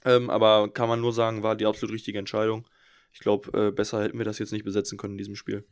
Ähm, 0.05 0.29
aber 0.29 0.71
kann 0.71 0.89
man 0.89 1.01
nur 1.01 1.13
sagen, 1.13 1.43
war 1.43 1.55
die 1.55 1.65
absolut 1.65 1.93
richtige 1.93 2.19
Entscheidung. 2.19 2.67
Ich 3.13 3.19
glaube, 3.19 3.67
äh, 3.67 3.71
besser 3.71 4.03
hätten 4.03 4.17
wir 4.17 4.25
das 4.25 4.39
jetzt 4.39 4.51
nicht 4.51 4.65
besetzen 4.65 4.97
können 4.97 5.13
in 5.13 5.19
diesem 5.19 5.35
Spiel. 5.35 5.65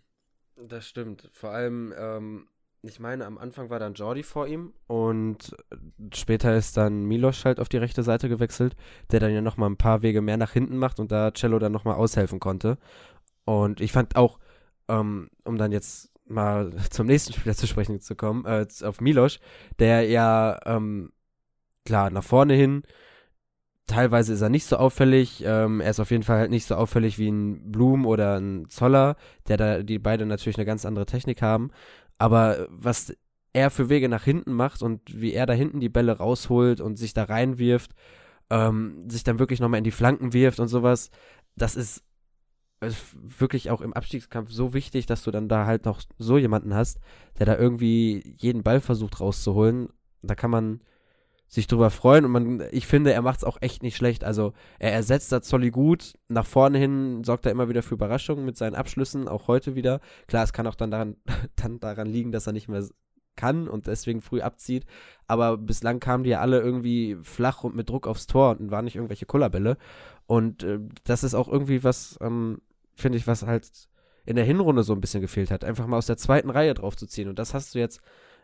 Das 0.55 0.87
stimmt. 0.87 1.29
Vor 1.31 1.51
allem, 1.51 1.93
ähm, 1.97 2.47
ich 2.81 2.99
meine, 2.99 3.25
am 3.25 3.37
Anfang 3.37 3.69
war 3.69 3.79
dann 3.79 3.93
Jordi 3.93 4.23
vor 4.23 4.47
ihm 4.47 4.73
und 4.87 5.55
später 6.13 6.55
ist 6.55 6.77
dann 6.77 7.03
Milos 7.03 7.43
halt 7.43 7.59
auf 7.59 7.69
die 7.69 7.77
rechte 7.77 8.03
Seite 8.03 8.29
gewechselt, 8.29 8.75
der 9.11 9.19
dann 9.19 9.33
ja 9.33 9.41
nochmal 9.41 9.69
ein 9.69 9.77
paar 9.77 10.01
Wege 10.01 10.21
mehr 10.21 10.37
nach 10.37 10.51
hinten 10.51 10.77
macht 10.77 10.99
und 10.99 11.11
da 11.11 11.31
Cello 11.33 11.59
dann 11.59 11.71
nochmal 11.71 11.95
aushelfen 11.95 12.39
konnte. 12.39 12.77
Und 13.45 13.81
ich 13.81 13.91
fand 13.91 14.15
auch, 14.15 14.39
ähm, 14.87 15.29
um 15.43 15.57
dann 15.57 15.71
jetzt 15.71 16.11
mal 16.25 16.71
zum 16.89 17.07
nächsten 17.07 17.33
Spieler 17.33 17.55
zu 17.55 17.67
sprechen 17.67 17.99
zu 17.99 18.15
kommen, 18.15 18.45
äh, 18.45 18.65
auf 18.83 19.01
Milos, 19.01 19.39
der 19.79 20.03
ja, 20.03 20.59
ähm, 20.65 21.11
klar, 21.85 22.09
nach 22.11 22.23
vorne 22.23 22.53
hin 22.53 22.83
teilweise 23.89 24.33
ist 24.33 24.41
er 24.41 24.49
nicht 24.49 24.65
so 24.65 24.77
auffällig. 24.77 25.43
Ähm, 25.45 25.81
er 25.81 25.89
ist 25.89 25.99
auf 25.99 26.11
jeden 26.11 26.23
Fall 26.23 26.37
halt 26.37 26.51
nicht 26.51 26.65
so 26.65 26.75
auffällig 26.75 27.17
wie 27.17 27.29
ein 27.29 27.71
Blum 27.71 28.05
oder 28.05 28.39
ein 28.39 28.69
Zoller, 28.69 29.17
der 29.47 29.57
da, 29.57 29.83
die 29.83 29.99
beide 29.99 30.25
natürlich 30.25 30.57
eine 30.57 30.65
ganz 30.65 30.85
andere 30.85 31.05
Technik 31.05 31.41
haben. 31.41 31.71
Aber 32.19 32.67
was 32.69 33.15
er 33.53 33.71
für 33.71 33.89
Wege 33.89 34.09
nach 34.09 34.23
hinten 34.23 34.53
macht 34.53 34.83
und 34.83 35.01
wie 35.19 35.33
er 35.33 35.45
da 35.45 35.53
hinten 35.53 35.79
die 35.79 35.89
Bälle 35.89 36.17
rausholt 36.17 36.81
und 36.81 36.97
sich 36.97 37.13
da 37.13 37.23
reinwirft, 37.23 37.95
ähm, 38.49 39.09
sich 39.09 39.23
dann 39.23 39.39
wirklich 39.39 39.59
nochmal 39.59 39.79
in 39.79 39.83
die 39.83 39.91
Flanken 39.91 40.33
wirft 40.33 40.59
und 40.59 40.67
sowas, 40.67 41.09
das 41.55 41.75
ist, 41.75 42.03
ist 42.81 43.15
wirklich 43.39 43.71
auch 43.71 43.81
im 43.81 43.93
Abstiegskampf 43.93 44.51
so 44.51 44.73
wichtig, 44.73 45.05
dass 45.07 45.23
du 45.23 45.31
dann 45.31 45.49
da 45.49 45.65
halt 45.65 45.85
noch 45.85 46.01
so 46.17 46.37
jemanden 46.37 46.73
hast, 46.75 46.99
der 47.39 47.45
da 47.45 47.57
irgendwie 47.57 48.35
jeden 48.37 48.63
Ball 48.63 48.81
versucht 48.81 49.19
rauszuholen. 49.19 49.89
Da 50.21 50.35
kann 50.35 50.51
man 50.51 50.81
sich 51.49 51.65
drüber 51.65 51.89
freuen 51.89 52.25
und 52.25 52.31
man, 52.31 52.63
ich 52.71 52.85
finde, 52.85 53.11
er 53.11 53.23
macht 53.23 53.39
es 53.39 53.43
auch 53.43 53.57
echt 53.59 53.81
nicht 53.81 53.95
schlecht. 53.95 54.23
Also 54.23 54.53
er 54.77 54.93
ersetzt 54.93 55.31
das 55.31 55.47
Zolli 55.47 55.71
gut, 55.71 56.13
nach 56.27 56.45
vorne 56.45 56.77
hin 56.77 57.23
sorgt 57.23 57.47
er 57.47 57.51
immer 57.51 57.69
wieder 57.69 57.81
für 57.81 57.95
Überraschungen 57.95 58.45
mit 58.45 58.55
seinen 58.55 58.75
Abschlüssen, 58.75 59.27
auch 59.27 59.47
heute 59.47 59.73
wieder. 59.73 59.99
Klar, 60.27 60.43
es 60.43 60.53
kann 60.53 60.67
auch 60.67 60.75
dann 60.75 60.91
daran, 60.91 61.15
dann 61.55 61.79
daran 61.79 62.07
liegen, 62.07 62.31
dass 62.31 62.45
er 62.45 62.53
nicht 62.53 62.69
mehr 62.69 62.83
kann 63.35 63.67
und 63.67 63.87
deswegen 63.87 64.21
früh 64.21 64.41
abzieht. 64.41 64.85
Aber 65.25 65.57
bislang 65.57 65.99
kamen 65.99 66.23
die 66.23 66.31
ja 66.31 66.39
alle 66.39 66.59
irgendwie 66.59 67.17
flach 67.23 67.63
und 67.63 67.75
mit 67.75 67.89
Druck 67.89 68.05
aufs 68.05 68.27
Tor 68.27 68.57
und 68.59 68.69
waren 68.69 68.85
nicht 68.85 68.95
irgendwelche 68.95 69.25
Kullerbälle. 69.25 69.77
Und 70.27 70.63
äh, 70.63 70.79
das 71.03 71.23
ist 71.23 71.33
auch 71.33 71.47
irgendwie 71.47 71.83
was, 71.83 72.19
ähm, 72.21 72.61
finde 72.95 73.17
ich, 73.17 73.25
was 73.25 73.43
halt 73.43 73.89
in 74.25 74.35
der 74.35 74.45
Hinrunde 74.45 74.83
so 74.83 74.93
ein 74.93 75.01
bisschen 75.01 75.21
gefehlt 75.21 75.49
hat. 75.49 75.63
Einfach 75.63 75.87
mal 75.87 75.97
aus 75.97 76.05
der 76.05 76.17
zweiten 76.17 76.51
Reihe 76.51 76.75
draufzuziehen. 76.75 77.29
Und 77.29 77.39
das 77.39 77.55
hast 77.55 77.73
du 77.73 77.79
jetzt 77.79 78.01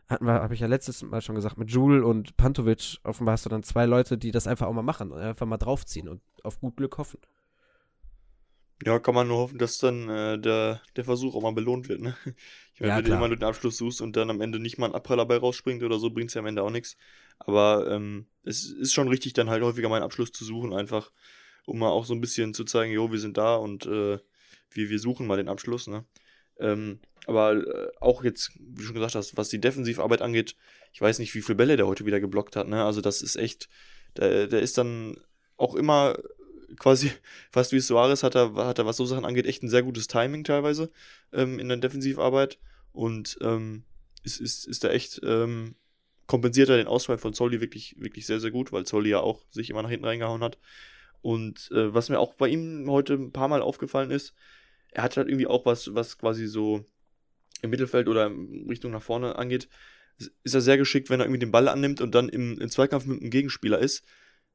hatten 0.07 0.25
wir, 0.25 0.33
habe 0.33 0.53
ich 0.53 0.59
ja 0.59 0.67
letztes 0.67 1.01
Mal 1.01 1.21
schon 1.21 1.35
gesagt, 1.35 1.57
mit 1.57 1.71
Jule 1.71 2.05
und 2.05 2.37
Pantovic, 2.37 2.97
offenbar 3.03 3.33
hast 3.33 3.45
du 3.45 3.49
dann 3.49 3.63
zwei 3.63 3.85
Leute, 3.85 4.17
die 4.17 4.31
das 4.31 4.47
einfach 4.47 4.67
auch 4.67 4.73
mal 4.73 4.83
machen 4.83 5.11
und 5.11 5.19
einfach 5.19 5.45
mal 5.45 5.57
draufziehen 5.57 6.07
und 6.07 6.21
auf 6.43 6.59
gut 6.59 6.77
Glück 6.77 6.97
hoffen. 6.97 7.19
Ja, 8.83 8.99
kann 8.99 9.15
man 9.15 9.27
nur 9.27 9.37
hoffen, 9.37 9.57
dass 9.57 9.77
dann 9.77 10.09
äh, 10.09 10.37
der, 10.37 10.81
der 10.95 11.05
Versuch 11.05 11.33
auch 11.33 11.41
mal 11.41 11.53
belohnt 11.53 11.87
wird. 11.89 12.01
Ne? 12.01 12.15
Ich 12.73 12.81
meine, 12.81 12.91
ja, 12.91 12.97
wenn 12.97 13.05
du 13.05 13.11
immer 13.13 13.27
nur 13.29 13.37
den 13.37 13.47
Abschluss 13.47 13.77
suchst 13.77 14.01
und 14.01 14.17
dann 14.17 14.29
am 14.29 14.41
Ende 14.41 14.59
nicht 14.59 14.77
mal 14.77 14.87
ein 14.87 14.95
Abpraller 14.95 15.23
dabei 15.23 15.37
rausspringt 15.37 15.81
oder 15.81 15.97
so, 15.97 16.09
bringt 16.09 16.27
es 16.27 16.33
ja 16.33 16.41
am 16.41 16.45
Ende 16.45 16.61
auch 16.61 16.71
nichts. 16.71 16.97
Aber 17.39 17.89
ähm, 17.89 18.25
es 18.43 18.65
ist 18.69 18.93
schon 18.93 19.07
richtig, 19.07 19.31
dann 19.31 19.49
halt 19.49 19.63
häufiger 19.63 19.87
mal 19.87 19.95
einen 19.95 20.03
Abschluss 20.03 20.33
zu 20.33 20.43
suchen, 20.43 20.73
einfach 20.73 21.09
um 21.65 21.79
mal 21.79 21.87
auch 21.87 22.03
so 22.03 22.13
ein 22.13 22.19
bisschen 22.19 22.53
zu 22.53 22.65
zeigen, 22.65 22.91
jo, 22.91 23.11
wir 23.13 23.19
sind 23.19 23.37
da 23.37 23.55
und 23.55 23.85
äh, 23.85 24.19
wir, 24.71 24.89
wir 24.89 24.99
suchen 24.99 25.25
mal 25.25 25.37
den 25.37 25.47
Abschluss. 25.47 25.87
Ne? 25.87 26.03
Ähm, 26.59 26.99
aber 27.27 27.55
äh, 27.55 27.91
auch 27.99 28.23
jetzt, 28.23 28.51
wie 28.55 28.81
du 28.81 28.83
schon 28.83 28.95
gesagt 28.95 29.15
hast, 29.15 29.37
was 29.37 29.49
die 29.49 29.61
Defensivarbeit 29.61 30.21
angeht, 30.21 30.55
ich 30.93 31.01
weiß 31.01 31.19
nicht, 31.19 31.33
wie 31.35 31.41
viele 31.41 31.55
Bälle 31.55 31.77
der 31.77 31.87
heute 31.87 32.05
wieder 32.05 32.19
geblockt 32.19 32.55
hat. 32.55 32.67
Ne? 32.67 32.83
Also 32.83 33.01
das 33.01 33.21
ist 33.21 33.35
echt, 33.35 33.67
der, 34.17 34.47
der 34.47 34.61
ist 34.61 34.77
dann 34.77 35.17
auch 35.57 35.75
immer 35.75 36.17
quasi 36.77 37.11
fast 37.51 37.71
wie 37.71 37.79
Suarez 37.79 38.23
hat 38.23 38.35
er, 38.35 38.53
hat 38.55 38.79
er, 38.79 38.85
was 38.85 38.97
so 38.97 39.05
Sachen 39.05 39.25
angeht, 39.25 39.45
echt 39.45 39.63
ein 39.63 39.69
sehr 39.69 39.83
gutes 39.83 40.07
Timing 40.07 40.43
teilweise 40.43 40.91
ähm, 41.33 41.59
in 41.59 41.67
der 41.67 41.77
Defensivarbeit. 41.77 42.59
Und 42.93 43.37
ähm, 43.41 43.83
ist, 44.23 44.39
ist, 44.39 44.65
ist 44.65 44.83
da 44.83 44.89
echt, 44.89 45.21
ähm, 45.23 45.75
kompensiert 46.27 46.69
er 46.69 46.77
den 46.77 46.87
Ausfall 46.87 47.17
von 47.17 47.33
Zolli 47.33 47.61
wirklich, 47.61 47.95
wirklich 47.99 48.25
sehr, 48.25 48.39
sehr 48.39 48.51
gut, 48.51 48.71
weil 48.71 48.85
Zolli 48.85 49.09
ja 49.09 49.19
auch 49.19 49.41
sich 49.51 49.69
immer 49.69 49.83
nach 49.83 49.89
hinten 49.89 50.05
reingehauen 50.05 50.43
hat. 50.43 50.57
Und 51.21 51.71
äh, 51.71 51.93
was 51.93 52.09
mir 52.09 52.19
auch 52.19 52.35
bei 52.35 52.47
ihm 52.47 52.89
heute 52.89 53.13
ein 53.13 53.31
paar 53.31 53.47
Mal 53.47 53.61
aufgefallen 53.61 54.11
ist, 54.11 54.33
er 54.95 55.03
hat 55.03 55.17
halt 55.17 55.27
irgendwie 55.27 55.47
auch 55.47 55.65
was, 55.65 55.93
was 55.93 56.17
quasi 56.17 56.47
so 56.47 56.85
im 57.61 57.69
Mittelfeld 57.69 58.07
oder 58.07 58.27
in 58.27 58.65
Richtung 58.69 58.91
nach 58.91 59.01
vorne 59.01 59.35
angeht, 59.35 59.67
ist 60.43 60.55
er 60.55 60.61
sehr 60.61 60.77
geschickt, 60.77 61.09
wenn 61.09 61.19
er 61.19 61.25
irgendwie 61.25 61.39
den 61.39 61.51
Ball 61.51 61.67
annimmt 61.67 61.99
und 61.99 62.15
dann 62.15 62.29
im, 62.29 62.57
im 62.59 62.69
Zweikampf 62.69 63.05
mit 63.05 63.19
einem 63.19 63.29
Gegenspieler 63.29 63.79
ist, 63.79 64.03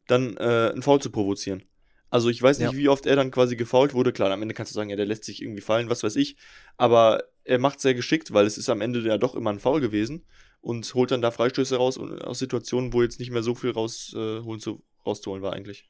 dann 0.07 0.39
äh, 0.39 0.71
einen 0.73 0.83
Foul 0.83 1.03
zu 1.03 1.11
provozieren. 1.11 1.63
Also 2.09 2.31
ich 2.31 2.43
weiß 2.43 2.59
nicht, 2.59 2.73
ja. 2.73 2.79
wie 2.79 2.89
oft 2.89 3.05
er 3.05 3.17
dann 3.17 3.31
quasi 3.31 3.55
gefault 3.55 3.93
wurde. 3.93 4.13
Klar, 4.13 4.31
am 4.31 4.41
Ende 4.41 4.55
kannst 4.55 4.73
du 4.73 4.75
sagen, 4.75 4.89
ja, 4.89 4.97
der 4.97 5.07
lässt 5.07 5.25
sich 5.25 5.43
irgendwie 5.43 5.61
fallen, 5.61 5.91
was 5.91 6.03
weiß 6.03 6.17
ich. 6.17 6.37
Aber 6.79 7.25
er 7.45 7.59
macht 7.59 7.81
sehr 7.81 7.95
geschickt, 7.95 8.33
weil 8.33 8.47
es 8.47 8.57
ist 8.57 8.71
am 8.71 8.81
Ende 8.81 9.01
ja 9.01 9.19
doch 9.19 9.35
immer 9.35 9.51
ein 9.51 9.61
Foul 9.61 9.81
gewesen 9.81 10.25
und 10.63 10.93
holt 10.95 11.11
dann 11.11 11.23
da 11.23 11.31
Freistöße 11.31 11.77
raus 11.77 11.99
und 11.99 12.23
aus 12.23 12.39
Situationen, 12.39 12.95
wo 12.95 13.03
jetzt 13.03 13.21
nicht 13.21 13.31
mehr 13.31 13.43
so 13.43 13.55
viel 13.55 13.71
rausholen 13.71 14.59
äh, 14.59 14.59
zu, 14.59 14.83
rauszuholen 15.05 15.43
war 15.43 15.53
eigentlich. 15.53 15.89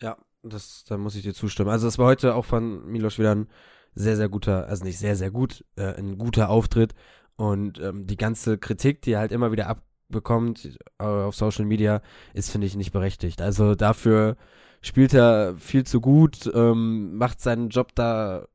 Ja, 0.00 0.16
das, 0.44 0.84
da 0.84 0.98
muss 0.98 1.16
ich 1.16 1.22
dir 1.22 1.34
zustimmen. 1.34 1.70
Also 1.70 1.88
es 1.88 1.98
war 1.98 2.06
heute 2.06 2.34
auch 2.34 2.44
von 2.44 2.86
Milos 2.86 3.18
wieder 3.18 3.34
ein 3.34 3.48
sehr, 3.94 4.16
sehr 4.16 4.28
guter, 4.28 4.66
also 4.68 4.84
nicht 4.84 4.98
sehr, 4.98 5.16
sehr 5.16 5.30
gut, 5.30 5.64
äh, 5.76 5.94
ein 5.94 6.18
guter 6.18 6.50
Auftritt. 6.50 6.94
Und 7.36 7.80
ähm, 7.80 8.06
die 8.06 8.16
ganze 8.16 8.58
Kritik, 8.58 9.02
die 9.02 9.12
er 9.12 9.20
halt 9.20 9.32
immer 9.32 9.52
wieder 9.52 9.68
abbekommt 9.68 10.78
äh, 10.98 11.04
auf 11.04 11.34
Social 11.34 11.64
Media, 11.64 12.00
ist, 12.32 12.50
finde 12.50 12.66
ich, 12.66 12.76
nicht 12.76 12.92
berechtigt. 12.92 13.40
Also 13.42 13.74
dafür 13.74 14.36
spielt 14.82 15.14
er 15.14 15.56
viel 15.58 15.84
zu 15.84 16.00
gut, 16.00 16.50
ähm, 16.54 17.16
macht 17.16 17.40
seinen 17.40 17.70
Job 17.70 17.94
da 17.94 18.46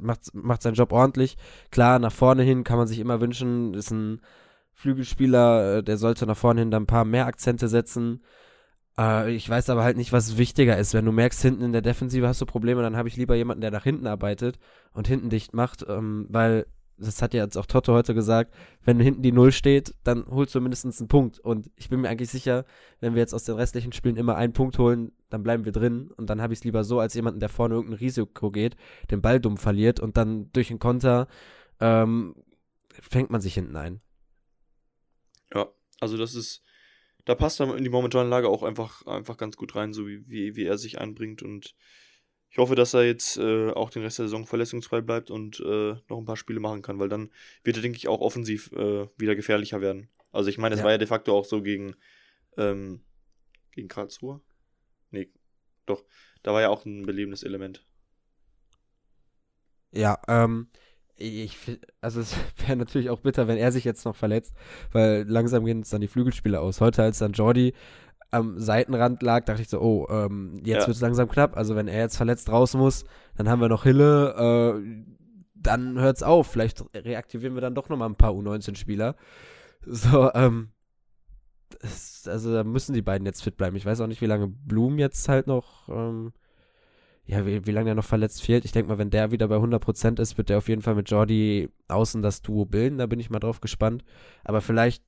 macht, 0.00 0.34
macht 0.34 0.62
seinen 0.62 0.74
Job 0.74 0.92
ordentlich. 0.92 1.36
Klar, 1.70 1.98
nach 1.98 2.12
vorne 2.12 2.42
hin 2.42 2.64
kann 2.64 2.78
man 2.78 2.86
sich 2.86 2.98
immer 2.98 3.20
wünschen, 3.20 3.74
ist 3.74 3.90
ein 3.90 4.20
Flügelspieler, 4.72 5.78
äh, 5.78 5.82
der 5.82 5.96
sollte 5.96 6.26
nach 6.26 6.36
vorne 6.36 6.60
hin 6.60 6.70
dann 6.70 6.84
ein 6.84 6.86
paar 6.86 7.04
mehr 7.04 7.26
Akzente 7.26 7.68
setzen. 7.68 8.22
Äh, 8.98 9.34
ich 9.34 9.48
weiß 9.48 9.70
aber 9.70 9.84
halt 9.84 9.96
nicht, 9.96 10.12
was 10.12 10.36
wichtiger 10.36 10.76
ist. 10.76 10.94
Wenn 10.94 11.04
du 11.04 11.12
merkst, 11.12 11.42
hinten 11.42 11.62
in 11.62 11.72
der 11.72 11.82
Defensive 11.82 12.26
hast 12.26 12.40
du 12.40 12.46
Probleme, 12.46 12.82
dann 12.82 12.96
habe 12.96 13.08
ich 13.08 13.16
lieber 13.16 13.34
jemanden, 13.34 13.60
der 13.60 13.70
nach 13.70 13.84
hinten 13.84 14.06
arbeitet 14.06 14.58
und 14.92 15.08
hinten 15.08 15.30
dicht 15.30 15.54
macht, 15.54 15.84
ähm, 15.88 16.26
weil 16.28 16.66
das 16.96 17.22
hat 17.22 17.34
ja 17.34 17.42
jetzt 17.42 17.56
auch 17.56 17.66
Toto 17.66 17.92
heute 17.92 18.14
gesagt, 18.14 18.54
wenn 18.84 19.00
hinten 19.00 19.22
die 19.22 19.32
Null 19.32 19.50
steht, 19.52 19.94
dann 20.04 20.26
holst 20.26 20.54
du 20.54 20.60
mindestens 20.60 21.00
einen 21.00 21.08
Punkt. 21.08 21.40
Und 21.40 21.70
ich 21.76 21.88
bin 21.88 22.00
mir 22.00 22.08
eigentlich 22.08 22.30
sicher, 22.30 22.64
wenn 23.00 23.14
wir 23.14 23.20
jetzt 23.20 23.34
aus 23.34 23.44
den 23.44 23.56
restlichen 23.56 23.92
Spielen 23.92 24.16
immer 24.16 24.36
einen 24.36 24.52
Punkt 24.52 24.78
holen, 24.78 25.12
dann 25.28 25.42
bleiben 25.42 25.64
wir 25.64 25.72
drin. 25.72 26.10
Und 26.16 26.30
dann 26.30 26.40
habe 26.40 26.52
ich 26.52 26.60
es 26.60 26.64
lieber 26.64 26.84
so, 26.84 27.00
als 27.00 27.14
jemanden, 27.14 27.40
der 27.40 27.48
vorne 27.48 27.74
irgendein 27.74 27.98
Risiko 27.98 28.50
geht, 28.50 28.76
den 29.10 29.22
Ball 29.22 29.40
dumm 29.40 29.56
verliert 29.56 29.98
und 29.98 30.16
dann 30.16 30.52
durch 30.52 30.70
einen 30.70 30.78
Konter 30.78 31.26
ähm, 31.80 32.36
fängt 32.90 33.30
man 33.30 33.40
sich 33.40 33.54
hinten 33.54 33.76
ein. 33.76 34.00
Ja, 35.52 35.66
also 36.00 36.16
das 36.16 36.34
ist 36.34 36.63
da 37.24 37.34
passt 37.34 37.60
er 37.60 37.74
in 37.76 37.84
die 37.84 37.90
momentane 37.90 38.28
Lage 38.28 38.48
auch 38.48 38.62
einfach, 38.62 39.06
einfach 39.06 39.36
ganz 39.36 39.56
gut 39.56 39.74
rein, 39.74 39.92
so 39.92 40.06
wie, 40.06 40.28
wie, 40.28 40.56
wie 40.56 40.64
er 40.64 40.78
sich 40.78 40.98
einbringt. 40.98 41.42
Und 41.42 41.74
ich 42.50 42.58
hoffe, 42.58 42.74
dass 42.74 42.94
er 42.94 43.04
jetzt 43.04 43.36
äh, 43.38 43.70
auch 43.70 43.90
den 43.90 44.02
Rest 44.02 44.18
der 44.18 44.26
Saison 44.26 44.46
verletzungsfrei 44.46 45.00
bleibt 45.00 45.30
und 45.30 45.60
äh, 45.60 45.94
noch 46.08 46.18
ein 46.18 46.26
paar 46.26 46.36
Spiele 46.36 46.60
machen 46.60 46.82
kann, 46.82 46.98
weil 46.98 47.08
dann 47.08 47.30
wird 47.62 47.76
er, 47.76 47.82
denke 47.82 47.96
ich, 47.96 48.08
auch 48.08 48.20
offensiv 48.20 48.70
äh, 48.72 49.08
wieder 49.16 49.34
gefährlicher 49.34 49.80
werden. 49.80 50.08
Also 50.32 50.50
ich 50.50 50.58
meine, 50.58 50.74
es 50.74 50.80
ja. 50.80 50.84
war 50.84 50.92
ja 50.92 50.98
de 50.98 51.06
facto 51.06 51.36
auch 51.36 51.44
so 51.44 51.62
gegen, 51.62 51.96
ähm, 52.56 53.02
gegen 53.72 53.88
Karlsruhe. 53.88 54.40
Nee, 55.10 55.30
doch. 55.86 56.04
Da 56.42 56.52
war 56.52 56.60
ja 56.60 56.68
auch 56.68 56.84
ein 56.84 57.06
belebendes 57.06 57.42
Element. 57.42 57.84
Ja, 59.92 60.20
ähm, 60.28 60.68
ich, 61.16 61.56
also 62.00 62.20
es 62.20 62.36
wäre 62.66 62.76
natürlich 62.76 63.10
auch 63.10 63.20
bitter, 63.20 63.48
wenn 63.48 63.56
er 63.56 63.72
sich 63.72 63.84
jetzt 63.84 64.04
noch 64.04 64.16
verletzt, 64.16 64.54
weil 64.92 65.24
langsam 65.28 65.64
gehen 65.64 65.78
uns 65.78 65.90
dann 65.90 66.00
die 66.00 66.08
Flügelspiele 66.08 66.60
aus. 66.60 66.80
Heute, 66.80 67.02
als 67.02 67.18
dann 67.18 67.32
Jordi 67.32 67.74
am 68.30 68.58
Seitenrand 68.58 69.22
lag, 69.22 69.44
dachte 69.44 69.62
ich 69.62 69.68
so, 69.68 69.80
oh, 69.80 70.08
ähm, 70.10 70.60
jetzt 70.64 70.82
ja. 70.82 70.86
wird 70.86 70.96
es 70.96 71.00
langsam 71.00 71.28
knapp. 71.28 71.56
Also 71.56 71.76
wenn 71.76 71.88
er 71.88 72.00
jetzt 72.00 72.16
verletzt 72.16 72.50
raus 72.50 72.74
muss, 72.74 73.04
dann 73.36 73.48
haben 73.48 73.60
wir 73.60 73.68
noch 73.68 73.84
Hille, 73.84 74.74
äh, 74.76 75.04
dann 75.54 75.98
hört's 76.00 76.22
auf. 76.22 76.48
Vielleicht 76.48 76.84
reaktivieren 76.94 77.54
wir 77.54 77.60
dann 77.60 77.74
doch 77.74 77.88
nochmal 77.88 78.08
ein 78.08 78.16
paar 78.16 78.32
U19-Spieler. 78.32 79.14
So, 79.86 80.32
ähm, 80.34 80.70
das, 81.80 82.26
also 82.26 82.52
da 82.52 82.64
müssen 82.64 82.94
die 82.94 83.02
beiden 83.02 83.26
jetzt 83.26 83.42
fit 83.42 83.56
bleiben. 83.56 83.76
Ich 83.76 83.86
weiß 83.86 84.00
auch 84.00 84.06
nicht, 84.06 84.20
wie 84.20 84.26
lange 84.26 84.48
Blum 84.48 84.98
jetzt 84.98 85.28
halt 85.28 85.46
noch 85.46 85.88
ähm, 85.88 86.32
ja, 87.26 87.46
wie, 87.46 87.66
wie 87.66 87.70
lange 87.70 87.90
er 87.90 87.94
noch 87.94 88.04
verletzt 88.04 88.42
fehlt. 88.42 88.64
Ich 88.64 88.72
denke 88.72 88.90
mal, 88.90 88.98
wenn 88.98 89.10
der 89.10 89.30
wieder 89.30 89.48
bei 89.48 89.56
100% 89.56 90.20
ist, 90.20 90.36
wird 90.36 90.50
er 90.50 90.58
auf 90.58 90.68
jeden 90.68 90.82
Fall 90.82 90.94
mit 90.94 91.10
Jordi 91.10 91.70
außen 91.88 92.20
das 92.22 92.42
Duo 92.42 92.66
bilden. 92.66 92.98
Da 92.98 93.06
bin 93.06 93.18
ich 93.18 93.30
mal 93.30 93.38
drauf 93.38 93.60
gespannt. 93.60 94.04
Aber 94.44 94.60
vielleicht 94.60 95.02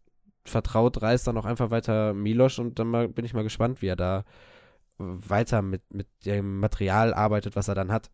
vertraut 0.44 1.02
Reis 1.02 1.24
dann 1.24 1.36
auch 1.36 1.44
einfach 1.44 1.70
weiter 1.70 2.14
Milosch 2.14 2.58
und 2.58 2.78
dann 2.78 2.88
mal, 2.88 3.08
bin 3.08 3.24
ich 3.24 3.34
mal 3.34 3.42
gespannt, 3.42 3.82
wie 3.82 3.88
er 3.88 3.96
da 3.96 4.24
weiter 4.98 5.60
mit, 5.60 5.82
mit 5.92 6.06
dem 6.24 6.60
Material 6.60 7.12
arbeitet, 7.12 7.54
was 7.54 7.68
er 7.68 7.74
dann 7.74 7.92
hat. 7.92 8.10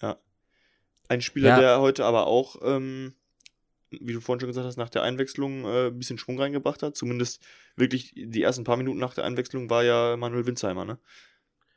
Ja. 0.00 0.16
Ein 1.08 1.22
Spieler, 1.22 1.48
ja. 1.50 1.60
der 1.60 1.80
heute 1.80 2.04
aber 2.04 2.28
auch, 2.28 2.56
ähm, 2.62 3.14
wie 3.90 4.12
du 4.12 4.20
vorhin 4.20 4.38
schon 4.38 4.48
gesagt 4.48 4.66
hast, 4.66 4.76
nach 4.76 4.90
der 4.90 5.02
Einwechslung 5.02 5.64
äh, 5.64 5.86
ein 5.88 5.98
bisschen 5.98 6.18
Schwung 6.18 6.38
reingebracht 6.38 6.84
hat. 6.84 6.96
Zumindest 6.96 7.42
wirklich 7.74 8.12
die 8.14 8.42
ersten 8.42 8.62
paar 8.62 8.76
Minuten 8.76 9.00
nach 9.00 9.14
der 9.14 9.24
Einwechslung 9.24 9.70
war 9.70 9.82
ja 9.82 10.16
Manuel 10.16 10.46
Winzheimer, 10.46 10.84
ne? 10.84 10.98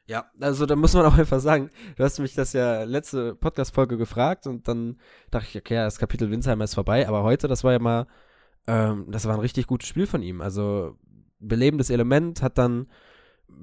Ja, 0.06 0.26
also 0.40 0.66
da 0.66 0.76
muss 0.76 0.94
man 0.94 1.06
auch 1.06 1.18
einfach 1.18 1.40
sagen, 1.40 1.70
du 1.96 2.04
hast 2.04 2.20
mich 2.20 2.34
das 2.36 2.54
ja 2.54 2.84
letzte 2.84 3.36
Podcast-Folge 3.36 3.98
gefragt 3.98 4.48
und 4.48 4.68
dann 4.68 4.98
dachte 5.32 5.48
ich, 5.50 5.58
okay, 5.58 5.76
das 5.76 6.00
Kapitel 6.00 6.30
Winsheimer 6.30 6.66
ist 6.66 6.76
vorbei, 6.76 7.08
aber 7.08 7.24
heute, 7.24 7.48
das 7.48 7.64
war 7.64 7.72
ja 7.72 7.80
mal, 7.80 8.08
ähm, 8.68 9.06
das 9.10 9.26
war 9.26 9.34
ein 9.34 9.40
richtig 9.40 9.68
gutes 9.68 9.88
Spiel 9.88 10.08
von 10.08 10.22
ihm. 10.22 10.42
Also 10.42 10.98
belebendes 11.40 11.90
Element, 11.90 12.42
hat 12.42 12.58
dann 12.58 12.88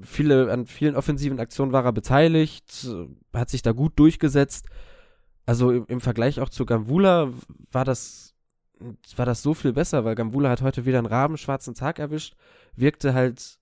viele, 0.02 0.50
an 0.50 0.66
vielen 0.66 0.96
offensiven 0.96 1.40
Aktionen 1.40 1.72
war 1.72 1.84
er 1.84 1.92
beteiligt, 1.92 2.88
hat 3.32 3.50
sich 3.50 3.62
da 3.62 3.72
gut 3.72 3.98
durchgesetzt. 3.98 4.66
Also 5.46 5.70
im, 5.72 5.84
im 5.88 6.00
Vergleich 6.00 6.40
auch 6.40 6.48
zu 6.48 6.64
Gamvula 6.64 7.32
war 7.72 7.84
das, 7.84 8.34
war 9.16 9.26
das 9.26 9.42
so 9.42 9.54
viel 9.54 9.72
besser, 9.72 10.04
weil 10.04 10.14
Gamvula 10.14 10.50
hat 10.50 10.62
heute 10.62 10.86
wieder 10.86 10.98
einen 10.98 11.06
rabenschwarzen 11.06 11.74
Tag 11.74 11.98
erwischt, 11.98 12.36
wirkte 12.76 13.14
halt 13.14 13.59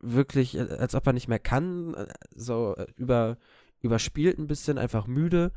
wirklich, 0.00 0.56
äh, 0.56 0.68
als 0.78 0.94
ob 0.94 1.06
er 1.06 1.12
nicht 1.12 1.28
mehr 1.28 1.38
kann, 1.38 1.94
äh, 1.94 2.06
so 2.34 2.74
äh, 2.76 2.86
über, 2.96 3.36
überspielt 3.80 4.38
ein 4.38 4.46
bisschen, 4.46 4.78
einfach 4.78 5.06
müde. 5.06 5.52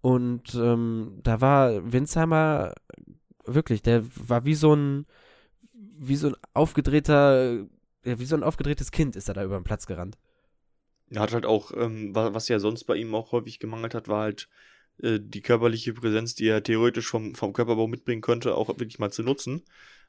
Und 0.00 0.54
ähm, 0.54 1.18
da 1.22 1.40
war 1.40 1.92
Winsheimer 1.92 2.74
wirklich, 3.44 3.82
der 3.82 4.04
war 4.28 4.44
wie 4.44 4.54
so 4.54 4.74
ein, 4.74 5.06
wie 5.72 6.16
so 6.16 6.28
ein 6.28 6.36
aufgedrehter, 6.54 7.66
ja, 8.04 8.18
wie 8.18 8.24
so 8.24 8.36
ein 8.36 8.42
aufgedrehtes 8.42 8.90
Kind 8.90 9.16
ist 9.16 9.28
er 9.28 9.34
da 9.34 9.44
über 9.44 9.58
den 9.58 9.64
Platz 9.64 9.86
gerannt. 9.86 10.16
Er 11.10 11.22
hat 11.22 11.32
halt 11.32 11.46
auch, 11.46 11.72
ähm, 11.76 12.14
was 12.14 12.48
ja 12.48 12.58
sonst 12.58 12.84
bei 12.84 12.96
ihm 12.96 13.14
auch 13.14 13.32
häufig 13.32 13.58
gemangelt 13.58 13.94
hat, 13.94 14.08
war 14.08 14.22
halt 14.22 14.48
äh, 15.02 15.18
die 15.20 15.42
körperliche 15.42 15.94
Präsenz, 15.94 16.34
die 16.34 16.48
er 16.48 16.62
theoretisch 16.62 17.06
vom, 17.06 17.34
vom 17.34 17.52
Körperbau 17.52 17.86
mitbringen 17.86 18.22
könnte, 18.22 18.54
auch 18.54 18.68
wirklich 18.68 18.98
mal 18.98 19.10
zu 19.10 19.22
nutzen. 19.22 19.62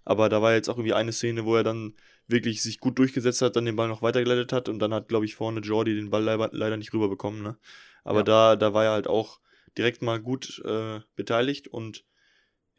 Aber 0.06 0.30
da 0.30 0.42
war 0.42 0.54
jetzt 0.54 0.70
auch 0.70 0.78
irgendwie 0.78 0.94
eine 0.94 1.12
Szene, 1.12 1.46
wo 1.46 1.56
er 1.56 1.64
dann 1.64 1.94
wirklich 2.28 2.62
sich 2.62 2.80
gut 2.80 2.98
durchgesetzt 2.98 3.42
hat, 3.42 3.56
dann 3.56 3.66
den 3.66 3.76
Ball 3.76 3.88
noch 3.88 4.02
weitergeleitet 4.02 4.54
hat 4.54 4.70
und 4.70 4.80
dann 4.80 4.94
hat, 4.94 5.10
glaube 5.10 5.26
ich, 5.26 5.36
vorne 5.36 5.62
Jordi 5.62 5.96
den 5.96 6.10
Ball 6.10 6.24
leider, 6.24 6.78
nicht 6.78 6.94
rüberbekommen. 6.94 7.42
Ne? 7.42 7.58
Aber 8.04 8.20
ja. 8.20 8.24
da, 8.24 8.56
da 8.56 8.74
war 8.74 8.86
er 8.86 8.92
halt 8.92 9.08
auch 9.08 9.40
direkt 9.78 10.02
mal 10.02 10.20
gut 10.20 10.62
äh, 10.66 11.02
beteiligt 11.16 11.68
und 11.68 12.06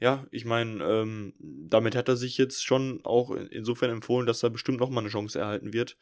ja, 0.01 0.27
ich 0.31 0.45
meine, 0.45 0.83
ähm, 0.85 1.35
damit 1.39 1.97
hat 1.97 2.09
er 2.09 2.17
sich 2.17 2.39
jetzt 2.39 2.65
schon 2.65 3.01
auch 3.05 3.33
insofern 3.33 3.91
empfohlen, 3.91 4.27
dass 4.27 4.43
er 4.43 4.51
bestimmt 4.51 4.79
nochmal 4.79 5.03
eine 5.03 5.11
Chance 5.11 5.41
erhalten 5.41 5.73
wird 5.73 5.97